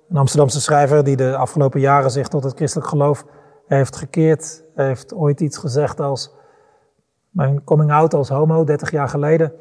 een 0.10 0.18
Amsterdamse 0.18 0.62
schrijver 0.62 1.04
die 1.04 1.16
de 1.16 1.36
afgelopen 1.36 1.80
jaren 1.80 2.12
zich 2.12 2.28
tot 2.28 2.44
het 2.44 2.56
christelijk 2.56 2.90
geloof 2.90 3.26
heeft 3.68 3.96
gekeerd, 3.96 4.64
heeft 4.76 5.14
ooit 5.14 5.40
iets 5.40 5.58
gezegd 5.58 6.00
als 6.00 6.32
mijn 7.30 7.64
coming 7.64 7.92
out 7.92 8.14
als 8.14 8.30
homo 8.30 8.64
30 8.64 8.92
jaar 8.92 9.10
geleden 9.10 9.54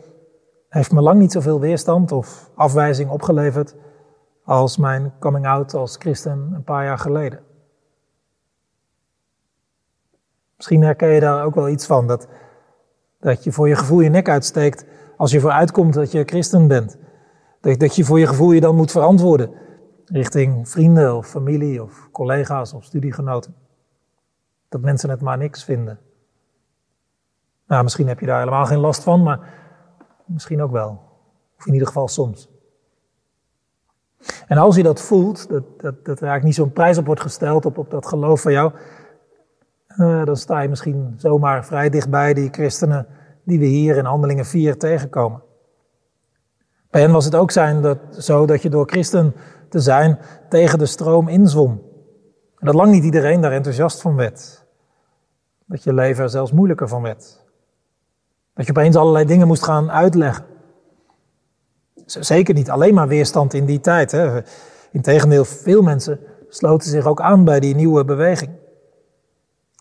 heeft 0.69 0.93
me 0.93 1.01
lang 1.01 1.19
niet 1.19 1.33
zoveel 1.33 1.61
weerstand 1.61 2.13
of 2.13 2.51
afwijzing 2.55 3.11
opgeleverd 3.11 3.75
als 4.45 4.77
mijn 4.77 5.13
coming 5.19 5.47
out 5.47 5.75
als 5.75 5.97
christen 5.99 6.51
een 6.55 6.65
paar 6.65 6.85
jaar 6.85 6.99
geleden. 6.99 7.41
Misschien 10.57 10.83
herken 10.83 11.09
je 11.09 11.21
daar 11.21 11.45
ook 11.45 11.55
wel 11.55 11.69
iets 11.69 11.87
van, 11.87 12.07
dat, 12.07 12.29
dat 13.21 13.45
je 13.45 13.53
voor 13.53 13.69
je 13.69 13.77
gevoel 13.77 14.01
je 14.01 14.09
nek 14.09 14.29
uitsteekt 14.29 14.85
als 15.17 15.31
je 15.31 15.41
vooruitkomt 15.41 15.95
dat 15.95 16.13
je 16.13 16.25
christen 16.25 16.69
bent. 16.69 16.99
Dat, 17.61 17.79
dat 17.79 17.97
je 17.97 18.05
voor 18.05 18.19
je 18.19 18.27
gevoel 18.27 18.53
je 18.53 18.61
dan 18.61 18.77
moet 18.77 18.91
verantwoorden 18.91 19.51
richting 20.09 20.69
vrienden 20.69 21.17
of 21.17 21.27
familie 21.27 21.83
of 21.83 22.09
collega's 22.13 22.73
of 22.73 22.85
studiegenoten. 22.85 23.55
Dat 24.69 24.81
mensen 24.81 25.11
het 25.11 25.21
maar 25.21 25.39
niks 25.39 25.65
vinden. 25.65 25.99
Nou, 27.67 27.83
misschien 27.83 28.09
heb 28.09 28.21
je 28.21 28.27
daar 28.27 28.39
helemaal 28.39 28.67
geen 28.67 28.79
last 28.79 29.03
van, 29.03 29.23
maar 29.23 29.41
misschien 30.25 30.63
ook 30.63 30.71
wel. 30.71 31.01
Of 31.59 31.67
in 31.67 31.73
ieder 31.73 31.89
geval 31.89 32.09
soms. 32.09 32.49
En 34.47 34.59
als 34.59 34.77
je 34.77 34.83
dat 34.83 35.01
voelt, 35.01 35.49
dat, 35.49 35.63
dat, 35.81 36.05
dat 36.05 36.21
er 36.21 36.29
eigenlijk 36.29 36.45
niet 36.45 36.55
zo'n 36.55 36.73
prijs 36.73 36.99
op 36.99 37.07
wordt 37.07 37.21
gesteld 37.21 37.67
op, 37.67 37.79
op 37.79 37.91
dat 37.91 38.07
geloof 38.07 38.41
van 38.41 38.53
jou, 38.53 38.73
uh, 39.97 40.25
dan 40.25 40.37
sta 40.37 40.61
je 40.61 40.69
misschien 40.69 41.15
zomaar 41.17 41.67
vrij 41.67 41.91
dichtbij 41.91 42.35
die 42.35 42.49
christenen 42.51 43.07
die 43.45 43.59
we 43.59 43.65
hier 43.65 43.97
in 43.97 44.05
Handelingen 44.05 44.47
4 44.47 44.79
tegenkomen. 44.79 45.43
Bij 46.91 47.01
hen 47.01 47.13
was 47.13 47.25
het 47.25 47.35
ook 47.35 47.51
zijn 47.51 47.83
dat, 47.83 47.99
zo 48.19 48.47
dat 48.47 48.63
je 48.63 48.69
door 48.69 48.89
christen 48.89 49.35
te 49.69 49.81
zijn 49.81 50.19
tegen 50.49 50.79
de 50.79 50.87
stroom 50.87 51.29
inzwom. 51.29 51.71
En 52.59 52.67
dat 52.67 52.75
lang 52.75 52.93
niet 52.93 53.05
iedereen 53.05 53.41
daar 53.41 53.53
enthousiast 53.53 54.01
van 54.01 54.17
werd. 54.17 54.67
Dat 55.65 55.83
je 55.83 55.93
leven 55.93 56.23
er 56.23 56.31
zelfs 56.31 56.53
moeilijker 56.53 56.89
van 56.89 57.03
werd. 57.03 57.45
Dat 58.55 58.67
je 58.67 58.73
opeens 58.73 58.97
allerlei 58.97 59.25
dingen 59.25 59.47
moest 59.47 59.65
gaan 59.65 59.91
uitleggen. 59.91 60.45
Zeker 62.05 62.55
niet 62.55 62.71
alleen 62.71 62.95
maar 62.95 63.09
weerstand 63.09 63.55
in 63.55 63.65
die 63.65 63.81
tijd. 63.81 64.11
Hè. 64.11 64.41
Integendeel, 64.93 65.45
veel 65.45 65.83
mensen 65.83 66.21
sloten 66.49 66.91
zich 66.91 67.07
ook 67.07 67.21
aan 67.21 67.45
bij 67.45 67.61
die 67.61 67.75
nieuwe 67.75 68.05
beweging. 68.05 68.51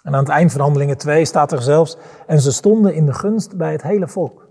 En 0.03 0.13
aan 0.13 0.23
het 0.23 0.29
eind 0.29 0.51
van 0.51 0.61
Handelingen 0.61 0.97
2 0.97 1.25
staat 1.25 1.51
er 1.51 1.61
zelfs, 1.61 1.97
en 2.27 2.41
ze 2.41 2.51
stonden 2.51 2.93
in 2.93 3.05
de 3.05 3.13
gunst 3.13 3.57
bij 3.57 3.71
het 3.71 3.81
hele 3.81 4.07
volk. 4.07 4.47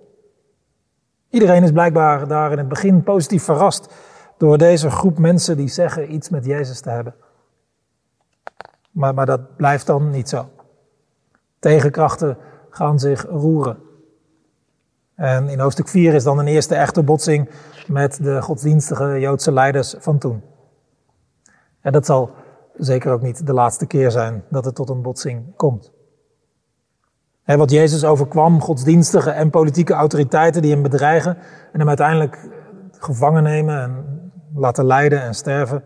Iedereen 1.30 1.62
is 1.62 1.72
blijkbaar 1.72 2.28
daar 2.28 2.52
in 2.52 2.58
het 2.58 2.68
begin 2.68 3.02
positief 3.02 3.42
verrast 3.42 3.94
door 4.36 4.58
deze 4.58 4.90
groep 4.90 5.18
mensen 5.18 5.56
die 5.56 5.68
zeggen 5.68 6.12
iets 6.12 6.28
met 6.28 6.44
Jezus 6.44 6.80
te 6.80 6.90
hebben. 6.90 7.14
Maar, 8.90 9.14
maar 9.14 9.26
dat 9.26 9.56
blijft 9.56 9.86
dan 9.86 10.10
niet 10.10 10.28
zo. 10.28 10.48
Tegenkrachten 11.58 12.36
gaan 12.70 12.98
zich 12.98 13.26
roeren. 13.28 13.78
En 15.14 15.48
in 15.48 15.58
hoofdstuk 15.58 15.88
4 15.88 16.14
is 16.14 16.24
dan 16.24 16.38
een 16.38 16.46
eerste 16.46 16.74
echte 16.74 17.02
botsing 17.02 17.50
met 17.86 18.22
de 18.22 18.42
godsdienstige 18.42 19.20
Joodse 19.20 19.52
leiders 19.52 19.94
van 19.98 20.18
toen. 20.18 20.42
En 21.80 21.92
dat 21.92 22.06
zal 22.06 22.30
zeker 22.76 23.12
ook 23.12 23.22
niet 23.22 23.46
de 23.46 23.52
laatste 23.52 23.86
keer 23.86 24.10
zijn 24.10 24.44
dat 24.50 24.64
het 24.64 24.74
tot 24.74 24.88
een 24.88 25.02
botsing 25.02 25.56
komt. 25.56 25.92
He, 27.42 27.56
wat 27.56 27.70
Jezus 27.70 28.04
overkwam, 28.04 28.60
godsdienstige 28.60 29.30
en 29.30 29.50
politieke 29.50 29.92
autoriteiten 29.92 30.62
die 30.62 30.72
hem 30.72 30.82
bedreigen 30.82 31.36
en 31.72 31.78
hem 31.78 31.88
uiteindelijk 31.88 32.48
gevangen 32.98 33.42
nemen 33.42 33.82
en 33.82 34.15
laten 34.56 34.86
lijden 34.86 35.22
en 35.22 35.34
sterven. 35.34 35.82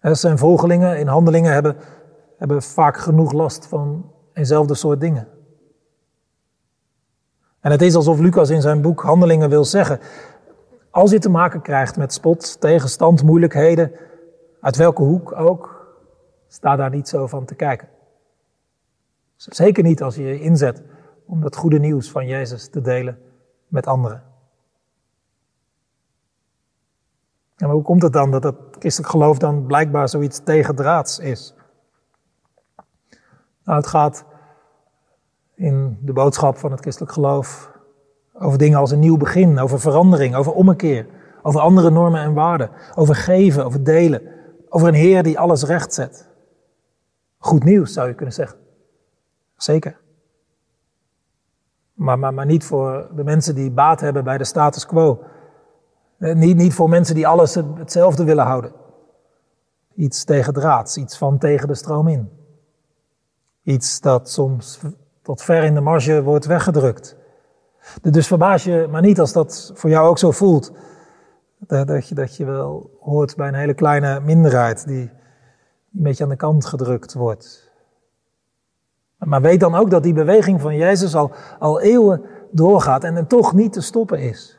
zijn 0.00 0.38
volgelingen 0.38 0.98
in 0.98 1.06
handelingen 1.06 1.52
hebben, 1.52 1.76
hebben 2.38 2.62
vaak 2.62 2.96
genoeg 2.96 3.32
last 3.32 3.66
van 3.66 4.12
eenzelfde 4.32 4.74
soort 4.74 5.00
dingen. 5.00 5.28
En 7.60 7.70
het 7.70 7.82
is 7.82 7.94
alsof 7.94 8.18
Lucas 8.18 8.50
in 8.50 8.60
zijn 8.60 8.82
boek 8.82 9.02
Handelingen 9.02 9.48
wil 9.48 9.64
zeggen, 9.64 10.00
als 10.90 11.10
je 11.10 11.18
te 11.18 11.28
maken 11.28 11.62
krijgt 11.62 11.96
met 11.96 12.12
spot, 12.12 12.60
tegenstand, 12.60 13.22
moeilijkheden, 13.22 13.92
uit 14.60 14.76
welke 14.76 15.02
hoek 15.02 15.32
ook, 15.38 15.94
sta 16.48 16.76
daar 16.76 16.90
niet 16.90 17.08
zo 17.08 17.26
van 17.26 17.44
te 17.44 17.54
kijken. 17.54 17.88
Zeker 19.36 19.82
niet 19.82 20.02
als 20.02 20.14
je 20.14 20.22
je 20.22 20.40
inzet 20.40 20.82
om 21.26 21.40
dat 21.40 21.56
goede 21.56 21.78
nieuws 21.78 22.10
van 22.10 22.26
Jezus 22.26 22.68
te 22.68 22.80
delen 22.80 23.18
met 23.68 23.86
anderen. 23.86 24.22
En 27.56 27.70
hoe 27.70 27.82
komt 27.82 28.02
het 28.02 28.12
dan 28.12 28.30
dat 28.30 28.42
het 28.42 28.56
christelijk 28.78 29.12
geloof 29.12 29.38
dan 29.38 29.66
blijkbaar 29.66 30.08
zoiets 30.08 30.40
tegendraads 30.44 31.18
is? 31.18 31.54
Nou, 33.64 33.78
het 33.78 33.86
gaat 33.86 34.24
in 35.54 35.98
de 36.02 36.12
boodschap 36.12 36.56
van 36.56 36.70
het 36.70 36.80
christelijk 36.80 37.12
geloof 37.12 37.70
over 38.32 38.58
dingen 38.58 38.78
als 38.78 38.90
een 38.90 38.98
nieuw 38.98 39.16
begin, 39.16 39.58
over 39.58 39.80
verandering, 39.80 40.34
over 40.34 40.52
ommekeer, 40.52 41.06
over 41.42 41.60
andere 41.60 41.90
normen 41.90 42.20
en 42.20 42.34
waarden, 42.34 42.70
over 42.94 43.14
geven, 43.14 43.64
over 43.64 43.84
delen, 43.84 44.22
over 44.68 44.88
een 44.88 44.94
Heer 44.94 45.22
die 45.22 45.38
alles 45.38 45.62
recht 45.62 45.94
zet. 45.94 46.28
Goed 47.38 47.64
nieuws 47.64 47.92
zou 47.92 48.08
je 48.08 48.14
kunnen 48.14 48.34
zeggen. 48.34 48.58
Zeker. 49.56 49.96
Maar, 51.92 52.18
maar, 52.18 52.34
maar 52.34 52.46
niet 52.46 52.64
voor 52.64 53.08
de 53.14 53.24
mensen 53.24 53.54
die 53.54 53.70
baat 53.70 54.00
hebben 54.00 54.24
bij 54.24 54.38
de 54.38 54.44
status 54.44 54.86
quo. 54.86 55.22
Eh, 56.18 56.34
niet, 56.34 56.56
niet 56.56 56.74
voor 56.74 56.88
mensen 56.88 57.14
die 57.14 57.26
alles 57.26 57.54
hetzelfde 57.54 58.24
willen 58.24 58.44
houden. 58.44 58.72
Iets 59.94 60.24
tegen 60.24 60.52
draads, 60.52 60.96
iets 60.96 61.18
van 61.18 61.38
tegen 61.38 61.68
de 61.68 61.74
stroom 61.74 62.08
in. 62.08 62.30
Iets 63.62 64.00
dat 64.00 64.30
soms 64.30 64.80
tot 65.22 65.42
ver 65.42 65.64
in 65.64 65.74
de 65.74 65.80
marge 65.80 66.22
wordt 66.22 66.46
weggedrukt. 66.46 67.16
Dus 68.02 68.26
verbaas 68.26 68.64
je 68.64 68.86
maar 68.90 69.02
niet 69.02 69.20
als 69.20 69.32
dat 69.32 69.70
voor 69.74 69.90
jou 69.90 70.08
ook 70.08 70.18
zo 70.18 70.30
voelt. 70.30 70.72
Dat 71.58 72.08
je, 72.08 72.14
dat 72.14 72.36
je 72.36 72.44
wel 72.44 72.90
hoort 73.00 73.36
bij 73.36 73.48
een 73.48 73.54
hele 73.54 73.74
kleine 73.74 74.20
minderheid 74.20 74.86
die 74.86 75.10
een 75.96 76.02
beetje 76.02 76.24
aan 76.24 76.30
de 76.30 76.36
kant 76.36 76.66
gedrukt 76.66 77.14
wordt. 77.14 77.70
Maar 79.18 79.40
weet 79.40 79.60
dan 79.60 79.74
ook 79.74 79.90
dat 79.90 80.02
die 80.02 80.12
beweging 80.12 80.60
van 80.60 80.76
Jezus 80.76 81.14
al, 81.14 81.32
al 81.58 81.80
eeuwen 81.80 82.22
doorgaat 82.50 83.04
en, 83.04 83.16
en 83.16 83.26
toch 83.26 83.52
niet 83.52 83.72
te 83.72 83.80
stoppen 83.80 84.18
is. 84.18 84.58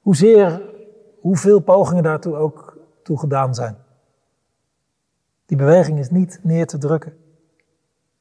Hoezeer, 0.00 0.62
hoeveel 1.22 1.60
pogingen 1.60 2.02
daartoe 2.02 2.36
ook 2.36 2.78
toe 3.02 3.18
gedaan 3.18 3.54
zijn. 3.54 3.76
Die 5.46 5.56
beweging 5.56 5.98
is 5.98 6.10
niet 6.10 6.40
neer 6.42 6.66
te 6.66 6.78
drukken. 6.78 7.16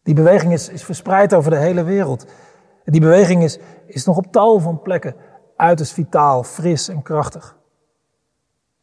Die 0.03 0.13
beweging 0.13 0.53
is, 0.53 0.70
is 0.70 0.84
verspreid 0.84 1.34
over 1.34 1.51
de 1.51 1.58
hele 1.58 1.84
wereld. 1.84 2.25
Die 2.86 3.01
beweging 3.01 3.43
is, 3.43 3.60
is 3.86 4.05
nog 4.05 4.17
op 4.17 4.31
tal 4.31 4.60
van 4.60 4.81
plekken 4.81 5.15
uiterst 5.55 5.93
vitaal, 5.93 6.43
fris 6.43 6.88
en 6.88 7.01
krachtig. 7.01 7.58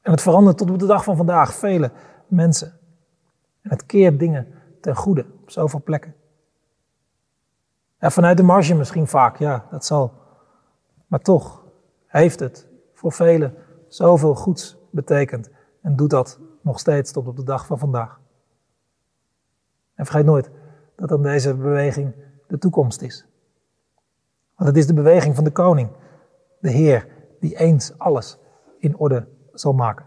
En 0.03 0.11
het 0.11 0.23
verandert 0.23 0.59
tot 0.59 0.71
op 0.71 0.79
de 0.79 0.87
dag 0.87 1.05
van 1.05 1.17
vandaag 1.17 1.55
vele 1.55 1.91
mensen. 2.27 2.79
En 3.63 3.71
het 3.71 3.87
keert 3.87 4.19
dingen 4.19 4.47
ten 4.81 4.97
goede 4.97 5.27
op 5.41 5.51
zoveel 5.51 5.83
plekken. 5.83 6.15
En 7.99 8.13
vanuit 8.13 8.37
de 8.37 8.43
marge 8.43 8.75
misschien 8.75 9.07
vaak, 9.07 9.37
ja, 9.37 9.67
dat 9.71 9.85
zal. 9.85 10.13
Maar 11.07 11.21
toch 11.21 11.65
heeft 12.07 12.41
het 12.41 12.67
voor 12.95 13.13
velen 13.13 13.55
zoveel 13.89 14.35
goeds 14.35 14.77
betekend 14.91 15.51
en 15.83 15.97
doet 15.97 16.11
dat 16.11 16.41
nog 16.61 16.79
steeds 16.79 17.13
tot 17.13 17.27
op 17.27 17.37
de 17.37 17.45
dag 17.45 17.67
van 17.67 17.79
vandaag. 17.79 18.21
En 19.95 20.05
vergeet 20.05 20.25
nooit 20.25 20.51
dat 20.97 21.09
dan 21.09 21.23
deze 21.23 21.55
beweging 21.55 22.15
de 22.47 22.59
toekomst 22.59 23.03
is. 23.03 23.27
Want 24.55 24.69
het 24.69 24.79
is 24.79 24.87
de 24.87 24.95
beweging 24.95 25.35
van 25.35 25.45
de 25.45 25.51
koning, 25.51 25.91
de 26.61 26.71
Heer, 26.71 27.09
die 27.41 27.57
eens 27.57 27.99
alles 27.99 28.39
in 28.79 28.97
orde 28.97 29.29
zal 29.53 29.73
maken. 29.73 30.07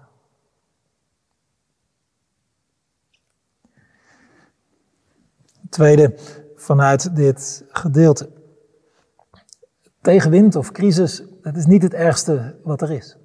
Tweede, 5.70 6.14
vanuit 6.56 7.16
dit 7.16 7.66
gedeelte. 7.68 8.30
Tegenwind 10.02 10.56
of 10.56 10.72
crisis, 10.72 11.24
dat 11.42 11.56
is 11.56 11.66
niet 11.66 11.82
het 11.82 11.94
ergste 11.94 12.60
wat 12.64 12.82
er 12.82 12.92
is. 12.92 13.21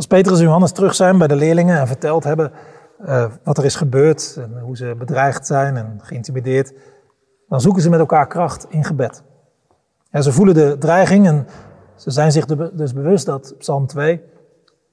Als 0.00 0.08
Petrus 0.08 0.38
en 0.38 0.44
Johannes 0.44 0.72
terug 0.72 0.94
zijn 0.94 1.18
bij 1.18 1.26
de 1.26 1.36
leerlingen 1.36 1.78
en 1.78 1.86
verteld 1.86 2.24
hebben 2.24 2.52
uh, 3.00 3.24
wat 3.44 3.58
er 3.58 3.64
is 3.64 3.74
gebeurd 3.74 4.36
en 4.38 4.60
hoe 4.60 4.76
ze 4.76 4.94
bedreigd 4.98 5.46
zijn 5.46 5.76
en 5.76 5.98
geïntimideerd, 6.02 6.72
dan 7.48 7.60
zoeken 7.60 7.82
ze 7.82 7.90
met 7.90 8.00
elkaar 8.00 8.26
kracht 8.26 8.66
in 8.68 8.84
gebed. 8.84 9.22
En 10.10 10.22
ze 10.22 10.32
voelen 10.32 10.54
de 10.54 10.76
dreiging 10.78 11.26
en 11.26 11.46
ze 11.94 12.10
zijn 12.10 12.32
zich 12.32 12.44
dus 12.72 12.92
bewust 12.92 13.26
dat 13.26 13.54
Psalm 13.58 13.86
2, 13.86 14.22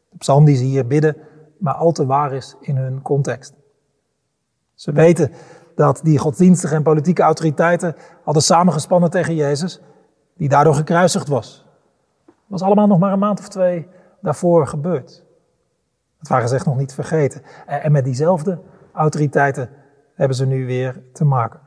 de 0.10 0.18
psalm 0.18 0.46
die 0.46 0.56
ze 0.56 0.64
hier 0.64 0.88
bidden, 0.88 1.18
maar 1.60 1.74
al 1.74 1.92
te 1.92 2.06
waar 2.06 2.34
is 2.34 2.56
in 2.62 2.78
hun 2.78 3.02
context. 3.02 3.54
Ze 4.74 4.92
weten 4.92 5.32
dat 5.76 6.00
die 6.04 6.18
godsdienstige 6.18 6.76
en 6.76 6.84
politieke 6.84 7.22
autoriteiten 7.22 7.96
hadden 8.24 8.44
samengespannen 8.44 9.10
tegen 9.10 9.36
Jezus, 9.36 9.82
die 10.38 10.50
daardoor 10.50 10.76
gekruisigd 10.76 11.28
was. 11.28 11.66
Dat 12.26 12.36
was 12.48 12.62
allemaal 12.62 12.88
nog 12.88 13.00
maar 13.00 13.14
een 13.14 13.20
maand 13.20 13.40
of 13.40 13.48
twee 13.48 13.88
daarvoor 14.22 14.68
gebeurd. 14.68 15.26
Dat 16.18 16.28
waren 16.28 16.50
ze 16.50 16.56
echt 16.56 16.66
nog 16.66 16.78
niet 16.78 16.94
vergeten. 16.94 17.42
En 17.66 17.92
met 17.92 18.04
diezelfde 18.04 18.60
autoriteiten 18.92 19.70
hebben 20.14 20.38
ze 20.38 20.46
nu 20.46 20.66
weer 20.66 21.02
te 21.14 21.26
maken. 21.26 21.60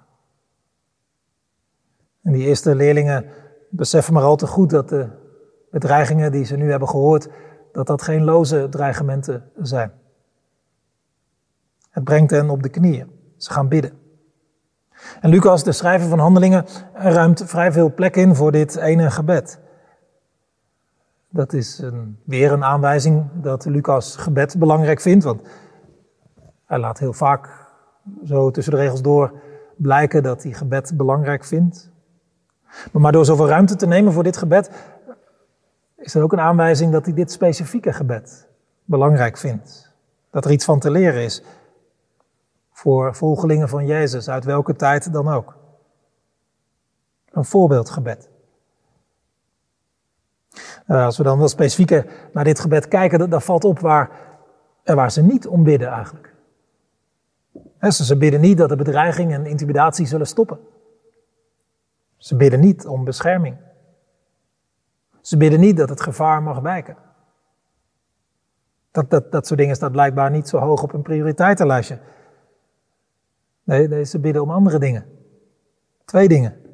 En 2.22 2.32
die 2.32 2.46
eerste 2.46 2.74
leerlingen 2.74 3.24
beseffen 3.70 4.14
maar 4.14 4.22
al 4.22 4.36
te 4.36 4.46
goed 4.46 4.70
dat 4.70 4.88
de 4.88 5.08
bedreigingen 5.70 6.32
die 6.32 6.44
ze 6.44 6.56
nu 6.56 6.70
hebben 6.70 6.88
gehoord, 6.88 7.28
dat 7.72 7.86
dat 7.86 8.02
geen 8.02 8.24
loze 8.24 8.66
dreigementen 8.70 9.50
zijn. 9.56 9.92
Het 11.90 12.04
brengt 12.04 12.30
hen 12.30 12.50
op 12.50 12.62
de 12.62 12.68
knieën. 12.68 13.10
Ze 13.36 13.52
gaan 13.52 13.68
bidden. 13.68 13.98
En 15.20 15.30
Lucas, 15.30 15.64
de 15.64 15.72
schrijver 15.72 16.08
van 16.08 16.18
Handelingen, 16.18 16.64
ruimt 16.92 17.42
vrij 17.46 17.72
veel 17.72 17.94
plek 17.94 18.16
in 18.16 18.34
voor 18.34 18.52
dit 18.52 18.76
ene 18.76 19.10
gebed. 19.10 19.60
Dat 21.32 21.52
is 21.52 21.78
een, 21.78 22.18
weer 22.24 22.52
een 22.52 22.64
aanwijzing 22.64 23.28
dat 23.34 23.64
Lucas 23.64 24.16
gebed 24.16 24.58
belangrijk 24.58 25.00
vindt, 25.00 25.24
want 25.24 25.42
hij 26.64 26.78
laat 26.78 26.98
heel 26.98 27.12
vaak 27.12 27.68
zo 28.24 28.50
tussen 28.50 28.72
de 28.72 28.78
regels 28.78 29.02
door 29.02 29.32
blijken 29.76 30.22
dat 30.22 30.42
hij 30.42 30.52
gebed 30.52 30.96
belangrijk 30.96 31.44
vindt. 31.44 31.90
Maar 32.92 33.12
door 33.12 33.24
zoveel 33.24 33.48
ruimte 33.48 33.76
te 33.76 33.86
nemen 33.86 34.12
voor 34.12 34.22
dit 34.22 34.36
gebed, 34.36 34.70
is 35.96 36.14
er 36.14 36.22
ook 36.22 36.32
een 36.32 36.40
aanwijzing 36.40 36.92
dat 36.92 37.04
hij 37.04 37.14
dit 37.14 37.32
specifieke 37.32 37.92
gebed 37.92 38.48
belangrijk 38.84 39.36
vindt. 39.36 39.92
Dat 40.30 40.44
er 40.44 40.50
iets 40.50 40.64
van 40.64 40.78
te 40.78 40.90
leren 40.90 41.22
is 41.22 41.42
voor 42.72 43.14
volgelingen 43.14 43.68
van 43.68 43.86
Jezus, 43.86 44.28
uit 44.28 44.44
welke 44.44 44.76
tijd 44.76 45.12
dan 45.12 45.28
ook. 45.28 45.56
Een 47.30 47.44
voorbeeldgebed. 47.44 48.29
Uh, 50.86 51.04
als 51.04 51.16
we 51.16 51.22
dan 51.22 51.38
wel 51.38 51.48
specifieker 51.48 52.06
naar 52.32 52.44
dit 52.44 52.60
gebed 52.60 52.88
kijken, 52.88 53.30
dan, 53.30 53.42
valt 53.42 53.64
op 53.64 53.78
waar, 53.78 54.10
waar 54.84 55.10
ze 55.10 55.22
niet 55.22 55.46
om 55.46 55.62
bidden 55.62 55.88
eigenlijk. 55.88 56.34
ze 57.80 58.16
bidden 58.16 58.40
niet 58.40 58.58
dat 58.58 58.68
de 58.68 58.76
bedreiging 58.76 59.32
en 59.32 59.46
intimidatie 59.46 60.06
zullen 60.06 60.26
stoppen. 60.26 60.58
Ze 62.16 62.36
bidden 62.36 62.60
niet 62.60 62.86
om 62.86 63.04
bescherming. 63.04 63.56
Ze 65.20 65.36
bidden 65.36 65.60
niet 65.60 65.76
dat 65.76 65.88
het 65.88 66.00
gevaar 66.00 66.42
mag 66.42 66.60
wijken. 66.60 66.96
Dat, 68.90 69.10
dat, 69.10 69.32
dat 69.32 69.46
soort 69.46 69.58
dingen 69.58 69.76
staat 69.76 69.92
blijkbaar 69.92 70.30
niet 70.30 70.48
zo 70.48 70.58
hoog 70.58 70.82
op 70.82 70.92
een 70.92 71.02
prioriteitenlijstje. 71.02 71.98
Nee, 73.64 73.88
nee, 73.88 74.04
ze 74.04 74.18
bidden 74.18 74.42
om 74.42 74.50
andere 74.50 74.78
dingen. 74.78 75.06
Twee 76.04 76.28
dingen. 76.28 76.69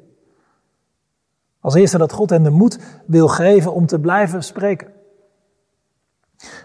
Als 1.67 1.75
eerste 1.75 1.97
dat 1.97 2.11
God 2.11 2.29
hen 2.29 2.43
de 2.43 2.49
moed 2.49 2.79
wil 3.05 3.27
geven 3.27 3.73
om 3.73 3.85
te 3.85 3.99
blijven 3.99 4.43
spreken. 4.43 4.93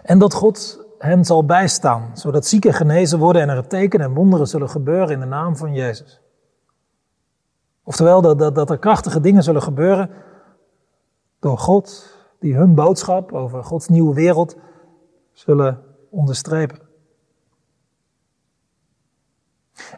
En 0.03 0.19
dat 0.19 0.35
God 0.35 0.87
hen 0.99 1.25
zal 1.25 1.45
bijstaan, 1.45 2.11
zodat 2.13 2.47
zieken 2.47 2.73
genezen 2.73 3.19
worden 3.19 3.43
en 3.43 3.49
er 3.49 3.67
tekenen 3.67 4.07
en 4.07 4.15
wonderen 4.15 4.47
zullen 4.47 4.71
gebeuren 4.71 5.11
in 5.11 5.21
de 5.21 5.27
naam 5.27 5.57
van 5.57 5.75
Jezus. 5.75 6.21
Oftewel 7.83 8.21
dat, 8.21 8.39
dat, 8.39 8.55
dat 8.55 8.71
er 8.71 8.79
krachtige 8.79 9.21
dingen 9.21 9.43
zullen 9.43 9.63
gebeuren 9.63 10.11
door 11.39 11.59
God, 11.59 12.17
die 12.39 12.57
hun 12.57 12.75
boodschap 12.75 13.33
over 13.33 13.65
Gods 13.65 13.89
nieuwe 13.89 14.15
wereld 14.15 14.57
zullen 15.33 15.83
onderstrepen. 16.11 16.79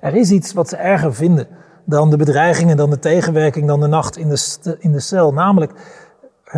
Er 0.01 0.15
is 0.15 0.31
iets 0.31 0.53
wat 0.53 0.69
ze 0.69 0.77
erger 0.77 1.15
vinden 1.15 1.49
dan 1.85 2.11
de 2.11 2.17
bedreigingen, 2.17 2.77
dan 2.77 2.91
de 2.91 2.99
tegenwerking, 2.99 3.67
dan 3.67 3.81
de 3.81 3.87
nacht 3.87 4.17
in 4.17 4.29
de, 4.29 4.77
in 4.79 4.93
de 4.93 5.01
cel. 5.01 5.33
Namelijk 5.33 5.73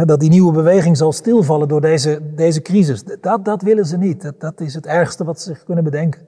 dat 0.05 0.21
die 0.21 0.31
nieuwe 0.31 0.53
beweging 0.53 0.97
zal 0.97 1.13
stilvallen 1.13 1.69
door 1.69 1.81
deze, 1.81 2.35
deze 2.35 2.63
crisis. 2.63 3.05
Dat, 3.05 3.45
dat 3.45 3.63
willen 3.63 3.87
ze 3.87 3.97
niet. 3.97 4.23
Dat, 4.23 4.41
dat 4.41 4.61
is 4.61 4.75
het 4.75 4.87
ergste 4.87 5.25
wat 5.25 5.41
ze 5.41 5.53
zich 5.53 5.65
kunnen 5.65 5.85
bedenken. 5.85 6.27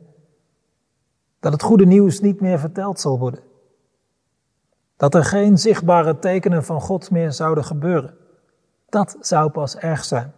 Dat 1.40 1.52
het 1.52 1.62
goede 1.62 1.86
nieuws 1.86 2.20
niet 2.20 2.40
meer 2.40 2.58
verteld 2.58 3.00
zal 3.00 3.18
worden. 3.18 3.40
Dat 4.96 5.14
er 5.14 5.24
geen 5.24 5.58
zichtbare 5.58 6.18
tekenen 6.18 6.64
van 6.64 6.80
God 6.80 7.10
meer 7.10 7.32
zouden 7.32 7.64
gebeuren. 7.64 8.14
Dat 8.88 9.16
zou 9.20 9.50
pas 9.50 9.76
erg 9.76 10.04
zijn. 10.04 10.32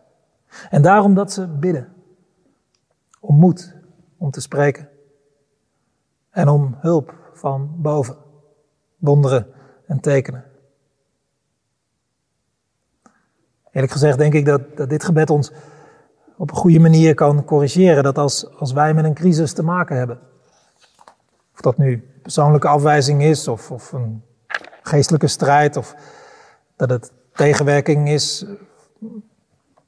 En 0.71 0.83
daarom 0.83 1.15
dat 1.15 1.33
ze 1.33 1.47
bidden. 1.47 1.93
Om 3.21 3.37
moed 3.37 3.75
om 4.17 4.31
te 4.31 4.41
spreken. 4.41 4.89
En 6.31 6.49
om 6.49 6.77
hulp 6.79 7.15
van 7.33 7.75
boven. 7.77 8.17
Wonderen 9.01 9.47
en 9.87 10.01
tekenen. 10.01 10.45
Eerlijk 13.73 13.93
gezegd 13.93 14.19
denk 14.19 14.35
ik 14.35 14.45
dat, 14.45 14.77
dat 14.77 14.89
dit 14.89 15.05
gebed 15.05 15.31
ons 15.31 15.53
op 16.37 16.51
een 16.51 16.57
goede 16.57 16.81
manier 16.81 17.15
kan 17.15 17.45
corrigeren. 17.45 18.03
Dat 18.03 18.19
als, 18.19 18.59
als 18.59 18.73
wij 18.73 18.95
met 18.95 19.05
een 19.05 19.15
crisis 19.15 19.53
te 19.53 19.63
maken 19.63 19.97
hebben. 19.97 20.19
Of 21.53 21.61
dat 21.61 21.79
nu 21.79 22.09
persoonlijke 22.23 22.69
afwijzing 22.69 23.23
is 23.23 23.49
of, 23.49 23.71
of 23.71 23.93
een 23.93 24.23
geestelijke 24.83 25.27
strijd. 25.27 25.77
Of 25.77 25.95
dat 26.77 26.91
het 26.91 27.13
tegenwerking 27.33 28.09
is, 28.09 28.47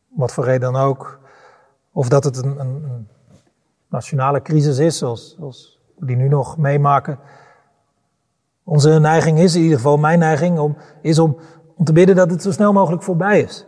wat 0.09 0.33
voor 0.33 0.45
reden 0.45 0.73
dan 0.73 0.83
ook. 0.83 1.21
Of 1.93 2.09
dat 2.09 2.25
het 2.25 2.37
een, 2.37 2.61
een, 2.61 3.09
nationale 3.89 4.43
crisis 4.43 4.79
is, 4.79 4.99
zoals, 4.99 5.37
zoals 5.39 5.81
we 5.99 6.07
die 6.07 6.17
nu 6.17 6.29
nog 6.29 6.59
meemaken. 6.59 7.19
Onze 8.65 8.91
neiging 8.91 9.39
is, 9.39 9.55
in 9.55 9.63
ieder 9.63 9.77
geval 9.77 9.97
mijn 9.97 10.19
neiging, 10.19 10.59
om, 10.59 10.77
is 11.01 11.19
om, 11.19 11.37
om 11.77 11.85
te 11.85 11.93
bidden 11.93 12.17
dat 12.17 12.31
het 12.31 12.43
zo 12.43 12.51
snel 12.51 12.73
mogelijk 12.73 13.03
voorbij 13.03 13.41
is. 13.41 13.67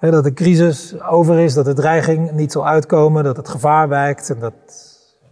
dat 0.00 0.24
de 0.24 0.32
crisis 0.32 1.00
over 1.00 1.38
is, 1.38 1.54
dat 1.54 1.64
de 1.64 1.74
dreiging 1.74 2.30
niet 2.30 2.52
zal 2.52 2.66
uitkomen, 2.66 3.24
dat 3.24 3.36
het 3.36 3.48
gevaar 3.48 3.88
wijkt 3.88 4.30
en 4.30 4.38
dat 4.38 4.54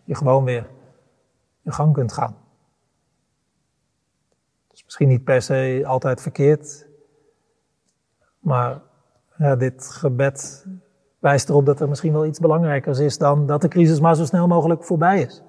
je 0.05 0.15
gewoon 0.15 0.45
weer 0.45 0.67
je 1.61 1.73
gang 1.73 1.93
kunt 1.93 2.13
gaan. 2.13 2.37
Dat 4.69 4.77
is 4.77 4.85
misschien 4.85 5.09
niet 5.09 5.25
per 5.25 5.43
se 5.43 5.83
altijd 5.87 6.21
verkeerd, 6.21 6.87
maar 8.39 8.81
ja, 9.37 9.57
dit 9.57 9.87
gebed 9.87 10.67
wijst 11.19 11.49
erop 11.49 11.67
dat 11.67 11.81
er 11.81 11.89
misschien 11.89 12.13
wel 12.13 12.27
iets 12.27 12.39
belangrijkers 12.39 12.99
is 12.99 13.19
dan 13.19 13.47
dat 13.47 13.61
de 13.61 13.69
crisis 13.69 14.01
maar 14.01 14.17
zo 14.17 14.25
snel 14.25 14.47
mogelijk 14.47 14.85
voorbij 14.85 15.21
is. 15.21 15.43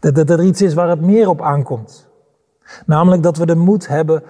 Dat, 0.00 0.14
dat 0.14 0.30
er 0.30 0.42
iets 0.42 0.62
is 0.62 0.74
waar 0.74 0.88
het 0.88 1.00
meer 1.00 1.28
op 1.28 1.42
aankomt. 1.42 2.10
Namelijk 2.86 3.22
dat 3.22 3.36
we 3.36 3.46
de 3.46 3.54
moed 3.54 3.88
hebben 3.88 4.22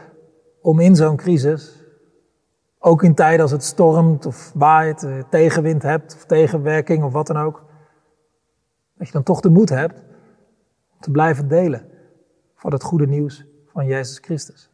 om 0.61 0.81
in 0.81 0.97
zo'n 0.97 1.17
crisis, 1.17 1.85
ook 2.79 3.03
in 3.03 3.15
tijden 3.15 3.41
als 3.41 3.51
het 3.51 3.65
stormt 3.65 4.27
of 4.27 4.53
waait, 4.55 5.03
eh, 5.03 5.19
tegenwind 5.31 5.83
hebt 5.83 6.15
of 6.15 6.25
tegenwerking 6.25 7.05
of 7.05 7.13
wat 7.13 7.27
dan 7.27 7.37
ook, 7.37 7.65
dat 8.95 9.07
je 9.07 9.13
dan 9.13 9.23
toch 9.23 9.41
de 9.41 9.51
moed 9.51 9.69
hebt 9.69 9.99
om 10.93 11.01
te 11.01 11.11
blijven 11.11 11.49
delen 11.49 11.89
van 12.55 12.73
het 12.73 12.83
goede 12.83 13.07
nieuws 13.07 13.45
van 13.67 13.87
Jezus 13.87 14.19
Christus. 14.19 14.71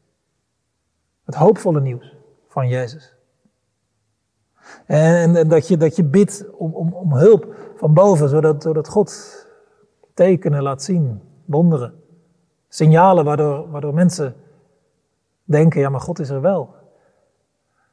Het 1.24 1.34
hoopvolle 1.34 1.80
nieuws 1.80 2.16
van 2.48 2.68
Jezus. 2.68 3.16
En, 4.86 5.48
dat, 5.48 5.68
je, 5.68 5.76
dat 5.76 5.96
je 5.96 6.04
bidt 6.04 6.44
om, 6.52 6.74
om, 6.74 6.92
om 6.92 7.12
hulp 7.12 7.54
van 7.76 7.94
boven, 7.94 8.28
zodat, 8.28 8.62
zodat 8.62 8.88
God 8.88 9.46
tekenen 10.18 10.62
laat 10.62 10.82
zien, 10.82 11.20
wonderen. 11.44 11.94
Signalen 12.68 13.24
waardoor, 13.24 13.70
waardoor 13.70 13.94
mensen 13.94 14.34
denken, 15.44 15.80
ja 15.80 15.88
maar 15.88 16.00
God 16.00 16.18
is 16.18 16.30
er 16.30 16.40
wel. 16.40 16.74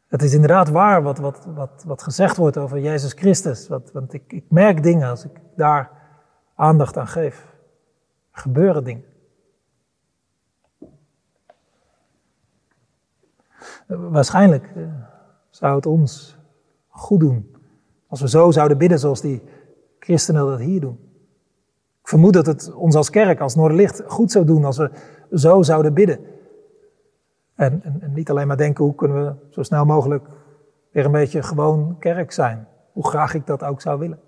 Het 0.08 0.22
is 0.22 0.34
inderdaad 0.34 0.70
waar 0.70 1.04
wat, 1.04 1.18
wat, 1.18 1.46
wat, 1.56 1.84
wat 1.86 2.04
gezegd 2.04 2.38
wordt 2.38 2.58
over 2.58 2.80
Jezus 2.80 3.14
Christus. 3.14 3.68
Want 3.68 4.14
ik, 4.14 4.34
ik 4.34 4.46
merk 4.50 4.84
dingen 4.84 5.10
als 5.10 5.26
ik 5.26 5.32
daar 5.56 5.92
aandacht 6.56 6.98
aan 6.98 7.08
geef. 7.08 7.56
Er 8.32 8.42
gebeuren 8.42 8.84
dingen. 8.84 9.06
Waarschijnlijk 13.88 14.72
eh, 14.76 14.84
zou 15.50 15.76
het 15.76 15.86
ons 15.86 16.38
goed 16.88 17.20
doen 17.20 17.56
als 18.08 18.22
we 18.22 18.30
zo 18.30 18.52
zouden 18.52 18.78
bidden 18.78 19.00
zoals 19.00 19.22
die 19.22 19.44
christenen 20.00 20.46
dat 20.46 20.60
hier 20.60 20.82
doen. 20.82 21.05
Ik 22.06 22.12
vermoed 22.12 22.34
dat 22.34 22.46
het 22.46 22.74
ons 22.74 22.96
als 22.96 23.10
kerk, 23.10 23.39
als 23.39 23.56
Noorderlicht, 23.56 24.04
goed 24.08 24.32
zou 24.32 24.46
doen 24.46 24.65
als 24.65 24.78
we 24.78 24.91
zo 25.32 25.62
zouden 25.62 25.94
bidden. 25.94 26.20
En, 27.56 27.84
en, 27.84 28.02
en, 28.02 28.13
niet 28.13 28.30
alleen 28.30 28.48
maar 28.48 28.58
denken 28.58 28.84
hoe 28.84 28.96
kunnen 28.96 29.26
we 29.26 29.36
zo 29.50 29.63
snel 29.63 29.86
mogelijk 29.86 30.28
weer 30.91 31.06
een 31.06 31.12
beetje 31.12 31.44
gewoon 31.44 31.96
kerk 32.00 32.32
zijn. 32.32 32.68
Hoe 32.91 33.08
graag 33.08 33.34
ik 33.34 33.46
dat 33.46 33.63
ook 33.63 33.82
zou 33.82 34.00
willen. 34.00 34.20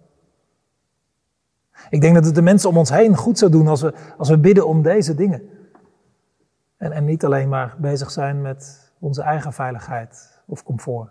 Ik 1.90 2.02
denk 2.02 2.16
dat 2.16 2.26
het 2.26 2.36
de 2.36 2.42
mensen 2.42 2.70
om 2.70 2.78
ons 2.78 2.90
heen 2.90 3.16
goed 3.16 3.38
zou 3.38 3.52
doen 3.52 3.68
als 3.68 3.82
we, 3.82 3.94
als 4.18 4.30
we 4.30 4.38
bidden 4.38 4.68
om 4.68 4.82
deze 4.82 5.16
dingen. 5.16 5.42
En, 6.78 6.92
en 6.92 7.06
niet 7.06 7.26
alleen 7.26 7.50
maar 7.50 7.76
bezig 7.80 8.12
zijn 8.12 8.42
met 8.42 8.92
onze 9.00 9.22
eigen 9.22 9.54
veiligheid 9.54 10.42
of 10.46 10.64
comfort. 10.64 11.10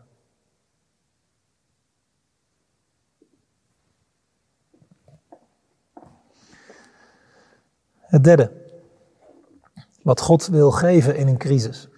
Het 8.17 8.25
derde. 8.25 8.51
Wat 10.03 10.21
God 10.21 10.47
wil 10.47 10.71
geven 10.71 11.17
in 11.17 11.29
een 11.29 11.37
crisis. 11.37 11.89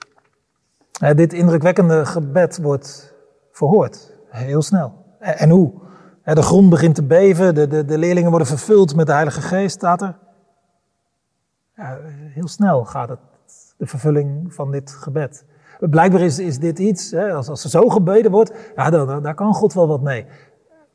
Dit 1.14 1.32
indrukwekkende 1.32 2.06
gebed 2.06 2.58
wordt 2.62 3.14
verhoord. 3.52 4.16
Heel 4.28 4.62
snel. 4.62 5.04
En 5.18 5.50
hoe? 5.50 5.72
De 6.24 6.42
grond 6.42 6.70
begint 6.70 6.94
te 6.94 7.02
beven, 7.02 7.54
de, 7.54 7.66
de, 7.66 7.84
de 7.84 7.98
leerlingen 7.98 8.30
worden 8.30 8.48
vervuld 8.48 8.96
met 8.96 9.06
de 9.06 9.12
Heilige 9.12 9.40
Geest, 9.40 9.74
staat 9.74 10.02
er. 10.02 10.18
Ja, 11.76 11.98
heel 12.34 12.48
snel 12.48 12.84
gaat 12.84 13.08
het, 13.08 13.18
de 13.76 13.86
vervulling 13.86 14.54
van 14.54 14.70
dit 14.70 14.90
gebed. 14.90 15.44
Blijkbaar 15.80 16.20
is, 16.20 16.38
is 16.38 16.58
dit 16.58 16.78
iets, 16.78 17.10
hè, 17.10 17.32
als, 17.32 17.48
als 17.48 17.64
er 17.64 17.70
zo 17.70 17.88
gebeden 17.88 18.30
wordt, 18.30 18.52
ja, 18.76 18.90
daar, 18.90 19.22
daar 19.22 19.34
kan 19.34 19.54
God 19.54 19.72
wel 19.72 19.88
wat 19.88 20.02
mee. 20.02 20.26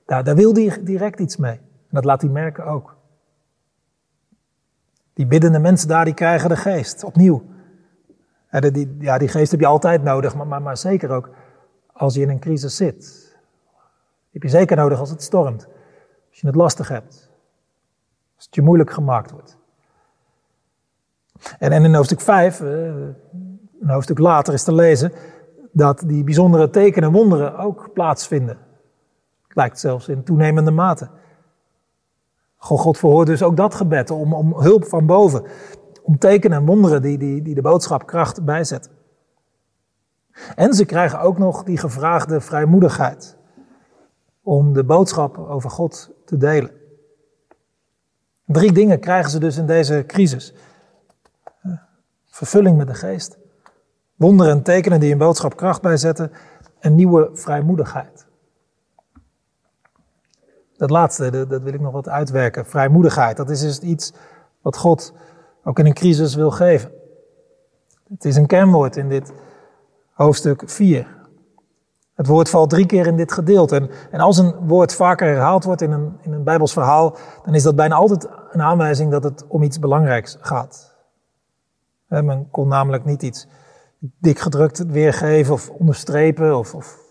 Daar, 0.05 0.23
daar 0.23 0.35
wil 0.35 0.53
hij 0.53 0.83
direct 0.83 1.19
iets 1.19 1.37
mee. 1.37 1.55
En 1.57 1.89
dat 1.89 2.05
laat 2.05 2.21
hij 2.21 2.29
merken 2.29 2.65
ook. 2.65 3.01
Die 5.13 5.25
biddende 5.25 5.59
mensen 5.59 5.87
daar, 5.87 6.05
die 6.05 6.13
krijgen 6.13 6.49
de 6.49 6.55
geest, 6.55 7.03
opnieuw. 7.03 7.43
Ja, 8.51 8.59
die, 8.59 8.95
ja, 8.99 9.17
die 9.17 9.27
geest 9.27 9.51
heb 9.51 9.59
je 9.59 9.65
altijd 9.65 10.03
nodig, 10.03 10.35
maar, 10.35 10.47
maar, 10.47 10.61
maar 10.61 10.77
zeker 10.77 11.09
ook 11.09 11.29
als 11.93 12.13
je 12.13 12.21
in 12.21 12.29
een 12.29 12.39
crisis 12.39 12.75
zit. 12.75 12.99
Die 12.99 14.41
heb 14.41 14.43
je 14.43 14.49
zeker 14.49 14.77
nodig 14.77 14.99
als 14.99 15.09
het 15.09 15.23
stormt. 15.23 15.67
Als 16.29 16.39
je 16.39 16.47
het 16.47 16.55
lastig 16.55 16.87
hebt. 16.87 17.29
Als 18.35 18.45
het 18.45 18.55
je 18.55 18.61
moeilijk 18.61 18.91
gemaakt 18.91 19.31
wordt. 19.31 19.57
En, 21.59 21.71
en 21.71 21.83
in 21.83 21.93
hoofdstuk 21.93 22.21
5, 22.21 22.61
eh, 22.61 22.67
een 22.67 23.89
hoofdstuk 23.89 24.17
later 24.17 24.53
is 24.53 24.63
te 24.63 24.73
lezen, 24.73 25.11
dat 25.71 26.03
die 26.05 26.23
bijzondere 26.23 26.69
tekenen 26.69 27.09
en 27.09 27.15
wonderen 27.15 27.57
ook 27.57 27.93
plaatsvinden. 27.93 28.57
Het 29.47 29.55
lijkt 29.55 29.79
zelfs 29.79 30.07
in 30.07 30.23
toenemende 30.23 30.71
mate. 30.71 31.09
God 32.63 32.97
verhoort 32.97 33.27
dus 33.27 33.43
ook 33.43 33.57
dat 33.57 33.75
gebed 33.75 34.11
om, 34.11 34.33
om 34.33 34.53
hulp 34.59 34.85
van 34.85 35.05
boven. 35.05 35.43
Om 36.01 36.17
tekenen 36.17 36.57
en 36.57 36.65
wonderen 36.65 37.01
die, 37.01 37.17
die, 37.17 37.41
die 37.41 37.55
de 37.55 37.61
boodschap 37.61 38.05
kracht 38.05 38.45
bijzetten. 38.45 38.91
En 40.55 40.73
ze 40.73 40.85
krijgen 40.85 41.19
ook 41.19 41.37
nog 41.37 41.63
die 41.63 41.77
gevraagde 41.77 42.41
vrijmoedigheid. 42.41 43.37
Om 44.41 44.73
de 44.73 44.83
boodschap 44.83 45.37
over 45.37 45.69
God 45.69 46.11
te 46.25 46.37
delen. 46.37 46.71
Drie 48.45 48.71
dingen 48.71 48.99
krijgen 48.99 49.31
ze 49.31 49.39
dus 49.39 49.57
in 49.57 49.65
deze 49.65 50.03
crisis. 50.07 50.53
Vervulling 52.25 52.77
met 52.77 52.87
de 52.87 52.93
geest. 52.93 53.37
Wonderen 54.15 54.53
en 54.53 54.63
tekenen 54.63 54.99
die 54.99 55.11
een 55.11 55.17
boodschap 55.17 55.55
kracht 55.55 55.81
bijzetten. 55.81 56.31
En 56.79 56.95
nieuwe 56.95 57.29
vrijmoedigheid. 57.33 58.25
Dat 60.83 60.91
laatste, 60.91 61.47
dat, 61.47 61.61
wil 61.61 61.73
ik 61.73 61.79
nog 61.79 61.91
wat 61.91 62.09
uitwerken. 62.09 62.65
Vrijmoedigheid, 62.65 63.37
dat 63.37 63.49
is 63.49 63.61
dus 63.61 63.79
iets 63.79 64.13
wat 64.61 64.77
God 64.77 65.13
ook 65.63 65.79
in 65.79 65.85
een 65.85 65.93
crisis 65.93 66.35
wil 66.35 66.51
geven. 66.51 66.91
Het 68.09 68.25
is 68.25 68.35
een 68.35 68.47
kernwoord 68.47 68.95
in 68.95 69.09
dit 69.09 69.33
hoofdstuk 70.13 70.63
4. 70.65 71.07
Het 72.13 72.27
woord 72.27 72.49
valt 72.49 72.69
drie 72.69 72.85
keer 72.85 73.07
in 73.07 73.17
dit 73.17 73.31
gedeelte. 73.31 73.75
En, 73.75 73.89
en 74.11 74.19
als 74.19 74.37
een 74.37 74.55
woord 74.67 74.93
vaker 74.93 75.27
herhaald 75.27 75.63
wordt 75.63 75.81
in 75.81 75.91
een, 75.91 76.17
in 76.21 76.33
een 76.33 76.43
Bijbels 76.43 76.73
verhaal, 76.73 77.15
dan 77.43 77.53
is 77.53 77.63
dat 77.63 77.75
bijna 77.75 77.95
altijd 77.95 78.27
een 78.51 78.61
aanwijzing 78.61 79.11
dat 79.11 79.23
het 79.23 79.45
om 79.47 79.63
iets 79.63 79.79
belangrijks 79.79 80.37
gaat. 80.41 80.95
Men 82.07 82.49
kon 82.51 82.67
namelijk 82.67 83.05
niet 83.05 83.21
iets 83.21 83.47
dik 83.99 84.39
gedrukt 84.39 84.85
weergeven 84.85 85.53
of 85.53 85.69
onderstrepen 85.69 86.57
of, 86.57 86.75
of, 86.75 87.02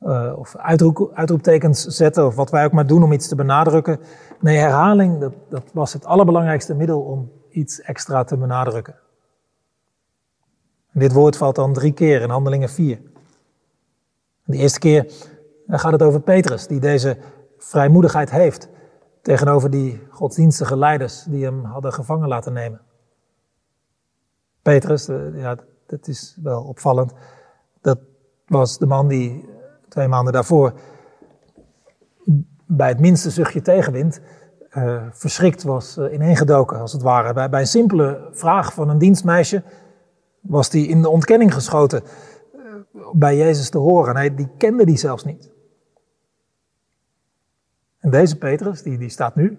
uh, 0.00 0.32
of 0.36 0.56
uitroep, 0.56 1.10
uitroeptekens 1.14 1.84
zetten 1.84 2.26
of 2.26 2.34
wat 2.34 2.50
wij 2.50 2.64
ook 2.64 2.72
maar 2.72 2.86
doen 2.86 3.02
om 3.02 3.12
iets 3.12 3.28
te 3.28 3.34
benadrukken. 3.34 4.00
Nee, 4.40 4.56
herhaling, 4.56 5.20
dat, 5.20 5.32
dat 5.48 5.64
was 5.72 5.92
het 5.92 6.04
allerbelangrijkste 6.04 6.74
middel 6.74 7.00
om 7.00 7.32
iets 7.50 7.80
extra 7.80 8.24
te 8.24 8.36
benadrukken. 8.36 8.94
En 10.92 11.00
dit 11.00 11.12
woord 11.12 11.36
valt 11.36 11.54
dan 11.54 11.72
drie 11.72 11.92
keer 11.92 12.22
in 12.22 12.30
Handelingen 12.30 12.68
4. 12.68 13.00
De 14.44 14.56
eerste 14.56 14.78
keer 14.78 15.12
gaat 15.66 15.92
het 15.92 16.02
over 16.02 16.20
Petrus, 16.20 16.66
die 16.66 16.80
deze 16.80 17.18
vrijmoedigheid 17.58 18.30
heeft 18.30 18.68
tegenover 19.22 19.70
die 19.70 20.06
godsdienstige 20.10 20.76
leiders 20.76 21.22
die 21.22 21.44
hem 21.44 21.64
hadden 21.64 21.92
gevangen 21.92 22.28
laten 22.28 22.52
nemen. 22.52 22.80
Petrus, 24.62 25.08
eh, 25.08 25.40
ja, 25.40 25.56
dat 25.86 26.08
is 26.08 26.38
wel 26.42 26.62
opvallend. 26.62 27.12
Dat 27.80 27.98
was 28.46 28.78
de 28.78 28.86
man 28.86 29.08
die 29.08 29.48
twee 29.88 30.08
maanden 30.08 30.32
daarvoor 30.32 30.72
bij 32.66 32.88
het 32.88 33.00
minste 33.00 33.30
zuchtje 33.30 33.62
tegenwind 33.62 34.20
uh, 34.76 35.02
verschrikt 35.10 35.62
was 35.62 35.98
uh, 35.98 36.12
ineengedoken, 36.12 36.80
als 36.80 36.92
het 36.92 37.02
ware. 37.02 37.48
Bij, 37.48 37.60
een 37.60 37.66
simpele 37.66 38.28
vraag 38.32 38.72
van 38.72 38.88
een 38.88 38.98
dienstmeisje 38.98 39.62
was 40.40 40.72
hij 40.72 40.80
in 40.80 41.02
de 41.02 41.08
ontkenning 41.08 41.54
geschoten 41.54 42.02
bij 43.12 43.36
Jezus 43.36 43.70
te 43.70 43.78
horen. 43.78 44.16
Hij, 44.16 44.34
die 44.34 44.48
kende 44.56 44.84
die 44.84 44.96
zelfs 44.96 45.24
niet. 45.24 45.50
En 47.98 48.10
deze 48.10 48.38
Petrus, 48.38 48.82
die, 48.82 48.98
die 48.98 49.08
staat 49.08 49.34
nu 49.34 49.58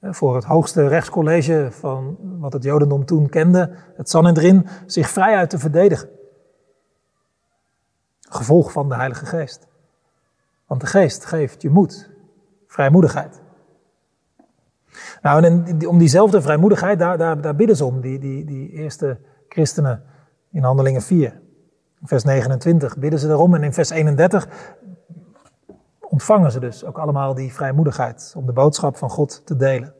voor 0.00 0.34
het 0.34 0.44
hoogste 0.44 0.86
rechtscollege 0.86 1.68
van 1.70 2.16
wat 2.38 2.52
het 2.52 2.62
Jodendom 2.62 3.04
toen 3.04 3.28
kende, 3.28 3.76
het 3.96 4.10
Sanhedrin, 4.10 4.66
zich 4.86 5.08
vrijuit 5.08 5.50
te 5.50 5.58
verdedigen. 5.58 6.08
Gevolg 8.32 8.72
van 8.72 8.88
de 8.88 8.94
Heilige 8.94 9.26
Geest. 9.26 9.66
Want 10.66 10.80
de 10.80 10.86
Geest 10.86 11.24
geeft 11.24 11.62
je 11.62 11.70
moed, 11.70 12.10
vrijmoedigheid. 12.66 13.40
Nou, 15.22 15.44
en 15.44 15.86
om 15.86 15.98
diezelfde 15.98 16.42
vrijmoedigheid, 16.42 16.98
daar, 16.98 17.18
daar, 17.18 17.40
daar 17.40 17.56
bidden 17.56 17.76
ze 17.76 17.84
om, 17.84 18.00
die, 18.00 18.18
die, 18.18 18.44
die 18.44 18.70
eerste 18.70 19.18
christenen 19.48 20.02
in 20.50 20.62
Handelingen 20.62 21.02
4. 21.02 21.40
In 22.00 22.06
vers 22.06 22.24
29 22.24 22.98
bidden 22.98 23.18
ze 23.18 23.28
erom 23.28 23.54
en 23.54 23.62
in 23.62 23.72
vers 23.72 23.90
31 23.90 24.48
ontvangen 26.00 26.52
ze 26.52 26.60
dus 26.60 26.84
ook 26.84 26.98
allemaal 26.98 27.34
die 27.34 27.52
vrijmoedigheid 27.52 28.32
om 28.36 28.46
de 28.46 28.52
boodschap 28.52 28.96
van 28.96 29.10
God 29.10 29.46
te 29.46 29.56
delen. 29.56 29.94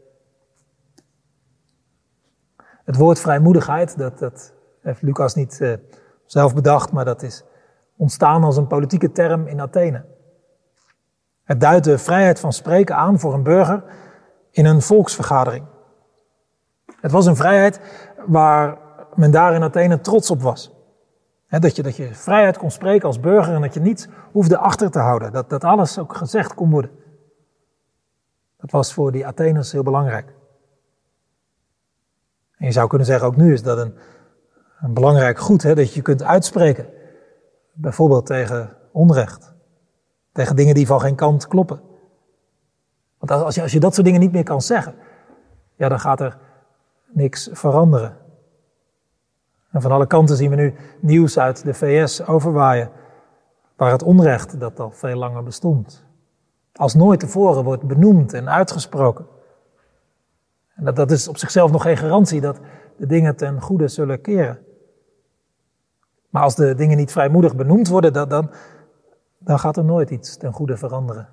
Het 2.84 2.96
woord 2.96 3.18
vrijmoedigheid, 3.18 3.98
dat, 3.98 4.18
dat 4.18 4.52
heeft 4.80 5.02
Lucas 5.02 5.34
niet 5.34 5.58
uh, 5.60 5.72
zelf 6.26 6.54
bedacht, 6.54 6.92
maar 6.92 7.04
dat 7.04 7.22
is 7.22 7.44
ontstaan 8.00 8.44
als 8.44 8.56
een 8.56 8.66
politieke 8.66 9.12
term 9.12 9.46
in 9.46 9.60
Athene. 9.60 10.04
Het 11.44 11.60
duidt 11.60 11.84
de 11.84 11.98
vrijheid 11.98 12.40
van 12.40 12.52
spreken 12.52 12.96
aan 12.96 13.18
voor 13.18 13.34
een 13.34 13.42
burger 13.42 13.82
in 14.50 14.64
een 14.64 14.82
volksvergadering. 14.82 15.64
Het 17.00 17.10
was 17.10 17.26
een 17.26 17.36
vrijheid 17.36 17.80
waar 18.26 18.78
men 19.14 19.30
daar 19.30 19.54
in 19.54 19.62
Athene 19.62 20.00
trots 20.00 20.30
op 20.30 20.42
was 20.42 20.78
dat, 21.58 21.76
je, 21.76 21.82
dat 21.82 21.96
je 21.96 22.14
vrijheid 22.14 22.58
kon 22.58 22.70
spreken 22.70 23.06
als 23.06 23.20
burger 23.20 23.54
en 23.54 23.60
dat 23.60 23.74
je 23.74 23.80
niets 23.80 24.08
hoefde 24.32 24.58
achter 24.58 24.90
te 24.90 24.98
houden. 24.98 25.32
Dat, 25.32 25.50
dat 25.50 25.64
alles 25.64 25.98
ook 25.98 26.16
gezegd 26.16 26.54
kon 26.54 26.70
worden. 26.70 26.90
Dat 28.56 28.70
was 28.70 28.92
voor 28.92 29.12
die 29.12 29.26
Atheners 29.26 29.72
heel 29.72 29.82
belangrijk. 29.82 30.34
En 32.56 32.66
je 32.66 32.72
zou 32.72 32.88
kunnen 32.88 33.06
zeggen, 33.06 33.26
ook 33.26 33.36
nu 33.36 33.52
is 33.52 33.62
dat 33.62 33.78
een, 33.78 33.94
een 34.80 34.94
belangrijk 34.94 35.38
goed, 35.38 35.62
dat 35.76 35.94
je 35.94 36.02
kunt 36.02 36.22
uitspreken. 36.22 36.86
Bijvoorbeeld 37.72 38.26
tegen 38.26 38.76
onrecht. 38.92 39.54
Tegen 40.32 40.56
dingen 40.56 40.74
die 40.74 40.86
van 40.86 41.00
geen 41.00 41.14
kant 41.14 41.46
kloppen. 41.46 41.80
Want 43.18 43.30
als 43.42 43.54
je, 43.54 43.62
als 43.62 43.72
je 43.72 43.80
dat 43.80 43.94
soort 43.94 44.06
dingen 44.06 44.20
niet 44.20 44.32
meer 44.32 44.44
kan 44.44 44.62
zeggen, 44.62 44.94
ja, 45.76 45.88
dan 45.88 46.00
gaat 46.00 46.20
er 46.20 46.38
niks 47.12 47.48
veranderen. 47.52 48.16
En 49.70 49.82
van 49.82 49.92
alle 49.92 50.06
kanten 50.06 50.36
zien 50.36 50.50
we 50.50 50.56
nu 50.56 50.74
nieuws 51.00 51.38
uit 51.38 51.64
de 51.64 51.74
VS 51.74 52.26
overwaaien, 52.26 52.90
waar 53.76 53.90
het 53.90 54.02
onrecht 54.02 54.60
dat 54.60 54.80
al 54.80 54.90
veel 54.90 55.16
langer 55.16 55.42
bestond, 55.42 56.04
als 56.72 56.94
nooit 56.94 57.20
tevoren 57.20 57.64
wordt 57.64 57.86
benoemd 57.86 58.32
en 58.32 58.50
uitgesproken. 58.50 59.26
En 60.74 60.84
dat, 60.84 60.96
dat 60.96 61.10
is 61.10 61.28
op 61.28 61.36
zichzelf 61.36 61.70
nog 61.70 61.82
geen 61.82 61.96
garantie 61.96 62.40
dat 62.40 62.60
de 62.96 63.06
dingen 63.06 63.36
ten 63.36 63.60
goede 63.60 63.88
zullen 63.88 64.20
keren. 64.20 64.58
Maar 66.30 66.42
als 66.42 66.54
de 66.54 66.74
dingen 66.74 66.96
niet 66.96 67.12
vrijmoedig 67.12 67.56
benoemd 67.56 67.88
worden, 67.88 68.12
dan, 68.12 68.28
dan, 68.28 68.50
dan 69.38 69.58
gaat 69.58 69.76
er 69.76 69.84
nooit 69.84 70.10
iets 70.10 70.36
ten 70.36 70.52
goede 70.52 70.76
veranderen. 70.76 71.28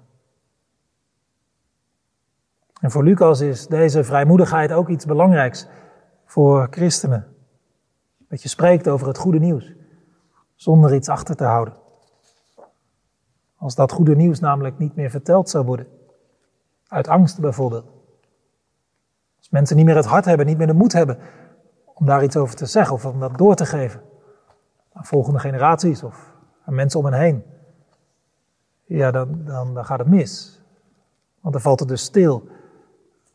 En 2.82 2.92
voor 2.92 3.04
Lucas 3.04 3.40
is 3.40 3.68
deze 3.68 4.04
vrijmoedigheid 4.04 4.72
ook 4.72 4.90
iets 4.90 5.06
belangrijks 5.06 5.68
voor 6.26 6.68
christenen. 6.70 7.36
Dat 8.30 8.42
je 8.42 8.50
spreekt 8.50 8.88
over 8.88 9.08
het 9.08 9.18
goede 9.18 9.40
nieuws, 9.40 9.74
zonder 10.56 10.94
iets 10.94 11.10
achter 11.10 11.36
te 11.36 11.44
houden. 11.44 11.74
Als 13.56 13.76
dat 13.76 13.92
goede 13.92 14.16
nieuws 14.16 14.40
namelijk 14.40 14.78
niet 14.78 14.96
meer 14.96 15.10
verteld 15.10 15.50
zou 15.50 15.66
worden, 15.66 15.88
uit 16.88 17.08
angst 17.08 17.40
bijvoorbeeld. 17.40 17.86
Als 19.38 19.50
mensen 19.50 19.76
niet 19.76 19.86
meer 19.86 19.96
het 19.96 20.06
hart 20.06 20.26
hebben, 20.26 20.46
niet 20.46 20.58
meer 20.58 20.68
de 20.68 20.74
moed 20.74 20.94
hebben 20.94 21.18
om 21.86 22.06
daar 22.06 22.24
iets 22.24 22.38
over 22.38 22.56
te 22.56 22.66
zeggen 22.66 22.94
of 22.96 23.06
om 23.06 23.20
dat 23.20 23.38
door 23.38 23.56
te 23.56 23.66
geven 23.66 24.02
aan 24.98 25.06
volgende 25.06 25.40
generaties 25.40 26.04
of 26.04 26.34
aan 26.66 26.76
mensen 26.76 27.00
om 27.00 27.06
hen 27.06 27.20
heen. 27.20 27.44
Ja, 28.86 29.12
dan, 29.12 29.46
dan, 29.46 29.74
dan 29.74 29.86
gaat 29.86 30.00
het 30.00 30.08
mis. 30.08 30.62
Want 31.40 31.54
dan 31.54 31.62
valt 31.62 31.80
het 31.80 31.90
dus 31.90 32.02
stil. 32.02 32.48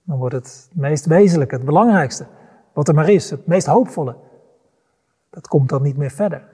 Dan 0.02 0.18
wordt 0.18 0.34
het 0.34 0.70
meest 0.72 1.06
wezenlijke, 1.06 1.54
het 1.54 1.64
belangrijkste, 1.64 2.26
wat 2.72 2.88
er 2.88 2.94
maar 2.94 3.08
is, 3.08 3.30
het 3.30 3.46
meest 3.46 3.66
hoopvolle, 3.66 4.16
dat 5.30 5.48
komt 5.48 5.68
dan 5.68 5.82
niet 5.82 5.96
meer 5.96 6.10
verder. 6.10 6.50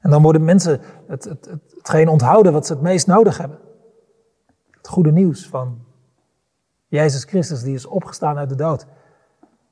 En 0.00 0.10
dan 0.10 0.22
worden 0.22 0.44
mensen 0.44 0.80
het, 1.06 1.24
het, 1.24 1.44
het, 1.44 1.62
hetgeen 1.76 2.08
onthouden 2.08 2.52
wat 2.52 2.66
ze 2.66 2.72
het 2.72 2.82
meest 2.82 3.06
nodig 3.06 3.38
hebben. 3.38 3.58
Het 4.70 4.88
goede 4.88 5.12
nieuws 5.12 5.48
van 5.48 5.84
Jezus 6.86 7.24
Christus 7.24 7.62
die 7.62 7.74
is 7.74 7.86
opgestaan 7.86 8.38
uit 8.38 8.48
de 8.48 8.54
dood. 8.54 8.86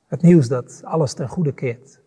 Het 0.07 0.23
nieuws 0.23 0.49
dat 0.49 0.81
alles 0.85 1.15
ten 1.15 1.29
goede 1.29 1.53
keert. 1.53 2.01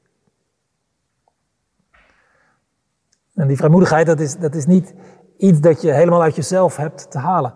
En 3.37 3.47
die 3.47 3.57
vrijmoedigheid, 3.57 4.05
dat 4.05 4.19
is, 4.19 4.37
dat 4.37 4.55
is 4.55 4.65
niet 4.65 4.93
iets 5.37 5.59
dat 5.59 5.81
je 5.81 5.91
helemaal 5.91 6.21
uit 6.21 6.35
jezelf 6.35 6.75
hebt 6.75 7.11
te 7.11 7.17
halen. 7.17 7.53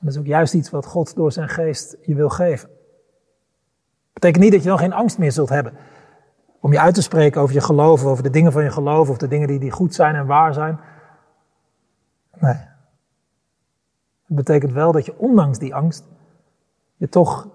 Dat 0.00 0.12
is 0.12 0.18
ook 0.18 0.26
juist 0.26 0.54
iets 0.54 0.70
wat 0.70 0.86
God 0.86 1.14
door 1.14 1.32
zijn 1.32 1.48
geest 1.48 1.96
je 2.02 2.14
wil 2.14 2.28
geven. 2.28 2.68
Betekent 4.12 4.42
niet 4.42 4.52
dat 4.52 4.62
je 4.62 4.68
dan 4.68 4.78
geen 4.78 4.92
angst 4.92 5.18
meer 5.18 5.32
zult 5.32 5.48
hebben 5.48 5.72
om 6.60 6.72
je 6.72 6.80
uit 6.80 6.94
te 6.94 7.02
spreken 7.02 7.40
over 7.40 7.54
je 7.54 7.60
geloof, 7.60 8.04
over 8.04 8.22
de 8.22 8.30
dingen 8.30 8.52
van 8.52 8.62
je 8.62 8.70
geloof, 8.70 9.10
of 9.10 9.16
de 9.16 9.28
dingen 9.28 9.48
die, 9.48 9.58
die 9.58 9.70
goed 9.70 9.94
zijn 9.94 10.14
en 10.14 10.26
waar 10.26 10.54
zijn. 10.54 10.80
Nee. 12.34 12.66
Het 14.26 14.36
betekent 14.36 14.72
wel 14.72 14.92
dat 14.92 15.06
je 15.06 15.18
ondanks 15.18 15.58
die 15.58 15.74
angst 15.74 16.04
je 16.96 17.08
toch 17.08 17.48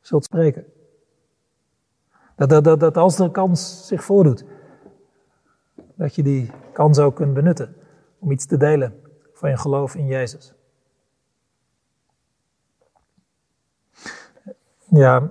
zult 0.00 0.24
spreken. 0.24 0.64
Dat, 2.36 2.48
dat, 2.48 2.64
dat, 2.64 2.80
dat 2.80 2.96
als 2.96 3.16
de 3.16 3.30
kans 3.30 3.86
zich 3.86 4.04
voordoet, 4.04 4.44
dat 5.98 6.14
je 6.14 6.22
die 6.22 6.50
kans 6.72 6.98
ook 6.98 7.14
kunt 7.14 7.34
benutten 7.34 7.76
om 8.18 8.30
iets 8.30 8.46
te 8.46 8.56
delen 8.56 8.94
van 9.32 9.50
je 9.50 9.56
geloof 9.56 9.94
in 9.94 10.06
Jezus. 10.06 10.52
Ja, 14.90 15.30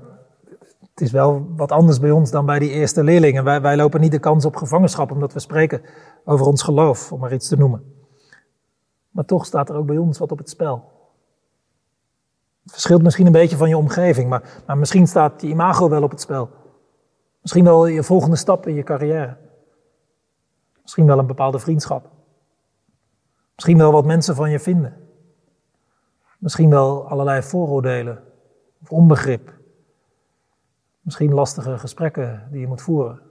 het 0.80 1.02
is 1.02 1.12
wel 1.12 1.48
wat 1.56 1.72
anders 1.72 2.00
bij 2.00 2.12
ons 2.12 2.32
dan 2.32 2.46
bij 2.46 2.60
die 2.60 2.70
eerste 2.70 3.04
leerlingen. 3.04 3.44
Wij, 3.44 3.62
wij 3.62 3.76
lopen 3.76 4.02
niet 4.02 4.12
de 4.12 4.20
kans 4.20 4.46
op 4.46 4.56
gevangenschap 4.56 5.12
omdat 5.12 5.34
we 5.34 5.40
spreken 5.40 5.82
over 6.26 6.46
ons 6.46 6.62
geloof, 6.62 7.12
om 7.12 7.20
maar 7.20 7.34
iets 7.34 7.48
te 7.48 7.58
noemen. 7.58 7.94
Maar 9.10 9.26
toch 9.26 9.46
staat 9.46 9.70
er 9.70 9.76
ook 9.76 9.86
bij 9.86 9.98
ons 9.98 10.18
wat 10.18 10.32
op 10.32 10.38
het 10.38 10.50
spel. 10.50 10.92
Het 12.64 12.72
verschilt 12.72 13.04
misschien 13.04 13.26
een 13.26 13.32
beetje 13.32 13.58
van 13.58 13.70
je 13.70 13.78
omgeving, 13.78 14.30
maar, 14.30 14.64
maar 14.66 14.78
misschien 14.78 15.08
staat 15.08 15.42
je 15.42 15.48
imago 15.48 15.90
wel 15.90 16.04
op 16.04 16.12
het 16.12 16.22
spel. 16.22 16.50
Misschien 17.42 17.64
wel 17.64 17.86
je 17.86 18.04
volgende 18.04 18.36
stap 18.36 18.68
in 18.68 18.74
je 18.74 18.84
carrière. 18.84 19.38
Misschien 20.88 21.06
wel 21.06 21.20
een 21.20 21.28
bepaalde 21.28 21.60
vriendschap. 21.60 22.10
Misschien 23.56 23.78
wel 23.78 23.92
wat 23.92 24.06
mensen 24.06 24.36
van 24.36 24.50
je 24.50 24.60
vinden. 24.60 25.08
Misschien 26.40 26.70
wel 26.70 27.10
allerlei 27.10 27.42
vooroordelen 27.42 28.24
of 28.82 28.92
onbegrip. 28.92 29.54
Misschien 31.02 31.34
lastige 31.34 31.78
gesprekken 31.78 32.48
die 32.52 32.60
je 32.60 32.68
moet 32.68 32.82
voeren. 32.82 33.22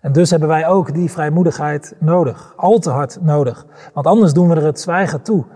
En 0.00 0.12
dus 0.12 0.30
hebben 0.30 0.48
wij 0.48 0.68
ook 0.68 0.94
die 0.94 1.10
vrijmoedigheid 1.10 1.96
nodig, 2.00 2.56
al 2.56 2.78
te 2.78 2.90
hard 2.90 3.20
nodig. 3.20 3.66
Want 3.92 4.06
anders 4.06 4.32
doen 4.32 4.48
we 4.48 4.54
er 4.54 4.64
het 4.64 4.80
zwijgen 4.80 5.22
toe. 5.22 5.46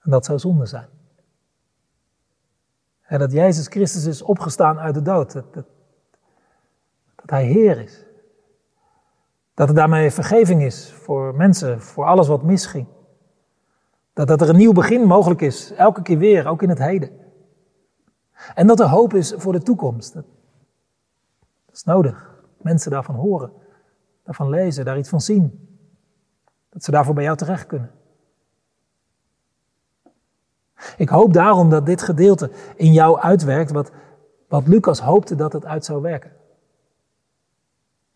En 0.00 0.10
dat 0.10 0.24
zou 0.24 0.38
zonde 0.38 0.66
zijn. 0.66 0.88
En 3.00 3.18
dat 3.18 3.32
Jezus 3.32 3.66
Christus 3.66 4.04
is 4.04 4.22
opgestaan 4.22 4.78
uit 4.78 4.94
de 4.94 5.02
dood. 5.02 5.32
Dat, 5.32 5.54
dat, 5.54 5.66
dat 7.22 7.30
Hij 7.30 7.44
Heer 7.44 7.80
is. 7.80 8.04
Dat 9.54 9.68
er 9.68 9.74
daarmee 9.74 10.10
vergeving 10.10 10.62
is 10.62 10.92
voor 10.92 11.34
mensen, 11.34 11.80
voor 11.80 12.04
alles 12.04 12.28
wat 12.28 12.42
misging. 12.42 12.86
Dat, 14.12 14.28
dat 14.28 14.40
er 14.40 14.48
een 14.48 14.56
nieuw 14.56 14.72
begin 14.72 15.06
mogelijk 15.06 15.40
is, 15.40 15.72
elke 15.72 16.02
keer 16.02 16.18
weer, 16.18 16.46
ook 16.46 16.62
in 16.62 16.68
het 16.68 16.78
heden. 16.78 17.10
En 18.54 18.66
dat 18.66 18.80
er 18.80 18.88
hoop 18.88 19.14
is 19.14 19.34
voor 19.36 19.52
de 19.52 19.62
toekomst. 19.62 20.14
Dat, 20.14 20.24
is 21.72 21.84
nodig. 21.84 22.30
Mensen 22.58 22.90
daarvan 22.90 23.14
horen, 23.14 23.52
daarvan 24.24 24.48
lezen, 24.48 24.84
daar 24.84 24.98
iets 24.98 25.08
van 25.08 25.20
zien. 25.20 25.68
Dat 26.68 26.84
ze 26.84 26.90
daarvoor 26.90 27.14
bij 27.14 27.24
jou 27.24 27.36
terecht 27.36 27.66
kunnen. 27.66 27.90
Ik 30.96 31.08
hoop 31.08 31.32
daarom 31.32 31.70
dat 31.70 31.86
dit 31.86 32.02
gedeelte 32.02 32.50
in 32.76 32.92
jou 32.92 33.18
uitwerkt 33.18 33.70
wat, 33.70 33.90
wat 34.48 34.66
Lucas 34.66 35.00
hoopte 35.00 35.34
dat 35.34 35.52
het 35.52 35.64
uit 35.64 35.84
zou 35.84 36.02
werken. 36.02 36.32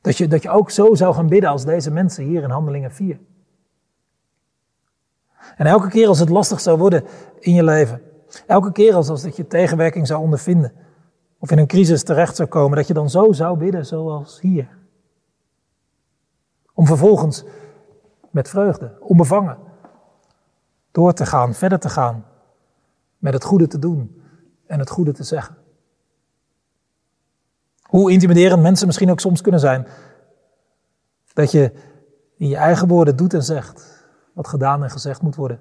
Dat 0.07 0.17
je, 0.17 0.29
dat 0.29 0.43
je 0.43 0.51
ook 0.51 0.71
zo 0.71 0.95
zou 0.95 1.15
gaan 1.15 1.27
bidden 1.27 1.51
als 1.51 1.65
deze 1.65 1.91
mensen 1.91 2.25
hier 2.25 2.43
in 2.43 2.51
Handelingen 2.51 2.93
4. 2.93 3.19
En 5.57 5.67
elke 5.67 5.89
keer 5.89 6.09
als 6.09 6.19
het 6.19 6.29
lastig 6.29 6.61
zou 6.61 6.79
worden 6.79 7.05
in 7.39 7.55
je 7.55 7.65
leven, 7.65 8.03
elke 8.47 8.73
keer 8.73 8.95
als, 8.95 9.09
als 9.09 9.23
dat 9.23 9.37
je 9.37 9.47
tegenwerking 9.47 10.07
zou 10.07 10.21
ondervinden, 10.21 10.73
of 11.39 11.51
in 11.51 11.59
een 11.59 11.67
crisis 11.67 12.03
terecht 12.03 12.37
zou 12.37 12.49
komen, 12.49 12.77
dat 12.77 12.87
je 12.87 12.95
dan 12.95 13.11
zo 13.11 13.33
zou 13.33 13.59
bidden 13.59 13.87
zoals 13.87 14.41
hier. 14.41 14.69
Om 16.73 16.87
vervolgens 16.87 17.45
met 18.31 18.49
vreugde, 18.49 18.97
onbevangen, 19.01 19.59
door 20.91 21.13
te 21.13 21.27
gaan, 21.27 21.55
verder 21.55 21.79
te 21.79 21.89
gaan, 21.89 22.25
met 23.19 23.33
het 23.33 23.45
goede 23.45 23.67
te 23.67 23.79
doen 23.79 24.23
en 24.67 24.79
het 24.79 24.91
goede 24.91 25.13
te 25.13 25.25
zeggen. 25.25 25.57
Hoe 27.97 28.11
intimiderend 28.11 28.63
mensen 28.63 28.87
misschien 28.87 29.11
ook 29.11 29.21
soms 29.21 29.41
kunnen 29.41 29.61
zijn. 29.61 29.87
Dat 31.33 31.51
je 31.51 31.73
in 32.37 32.49
je 32.49 32.57
eigen 32.57 32.89
woorden 32.89 33.17
doet 33.17 33.35
en 33.35 33.43
zegt 33.43 34.05
wat 34.33 34.49
gedaan 34.49 34.83
en 34.83 34.91
gezegd 34.91 35.23
moet 35.23 35.35
worden. 35.35 35.61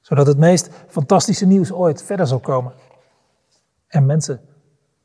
Zodat 0.00 0.26
het 0.26 0.38
meest 0.38 0.70
fantastische 0.88 1.46
nieuws 1.46 1.72
ooit 1.72 2.02
verder 2.02 2.26
zal 2.26 2.38
komen. 2.38 2.72
En 3.86 4.06
mensen 4.06 4.40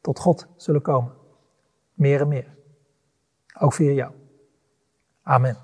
tot 0.01 0.19
God 0.19 0.47
zullen 0.55 0.81
komen. 0.81 1.11
Meer 1.93 2.21
en 2.21 2.27
meer. 2.27 2.55
Ook 3.59 3.73
via 3.73 3.91
jou. 3.91 4.13
Amen. 5.23 5.57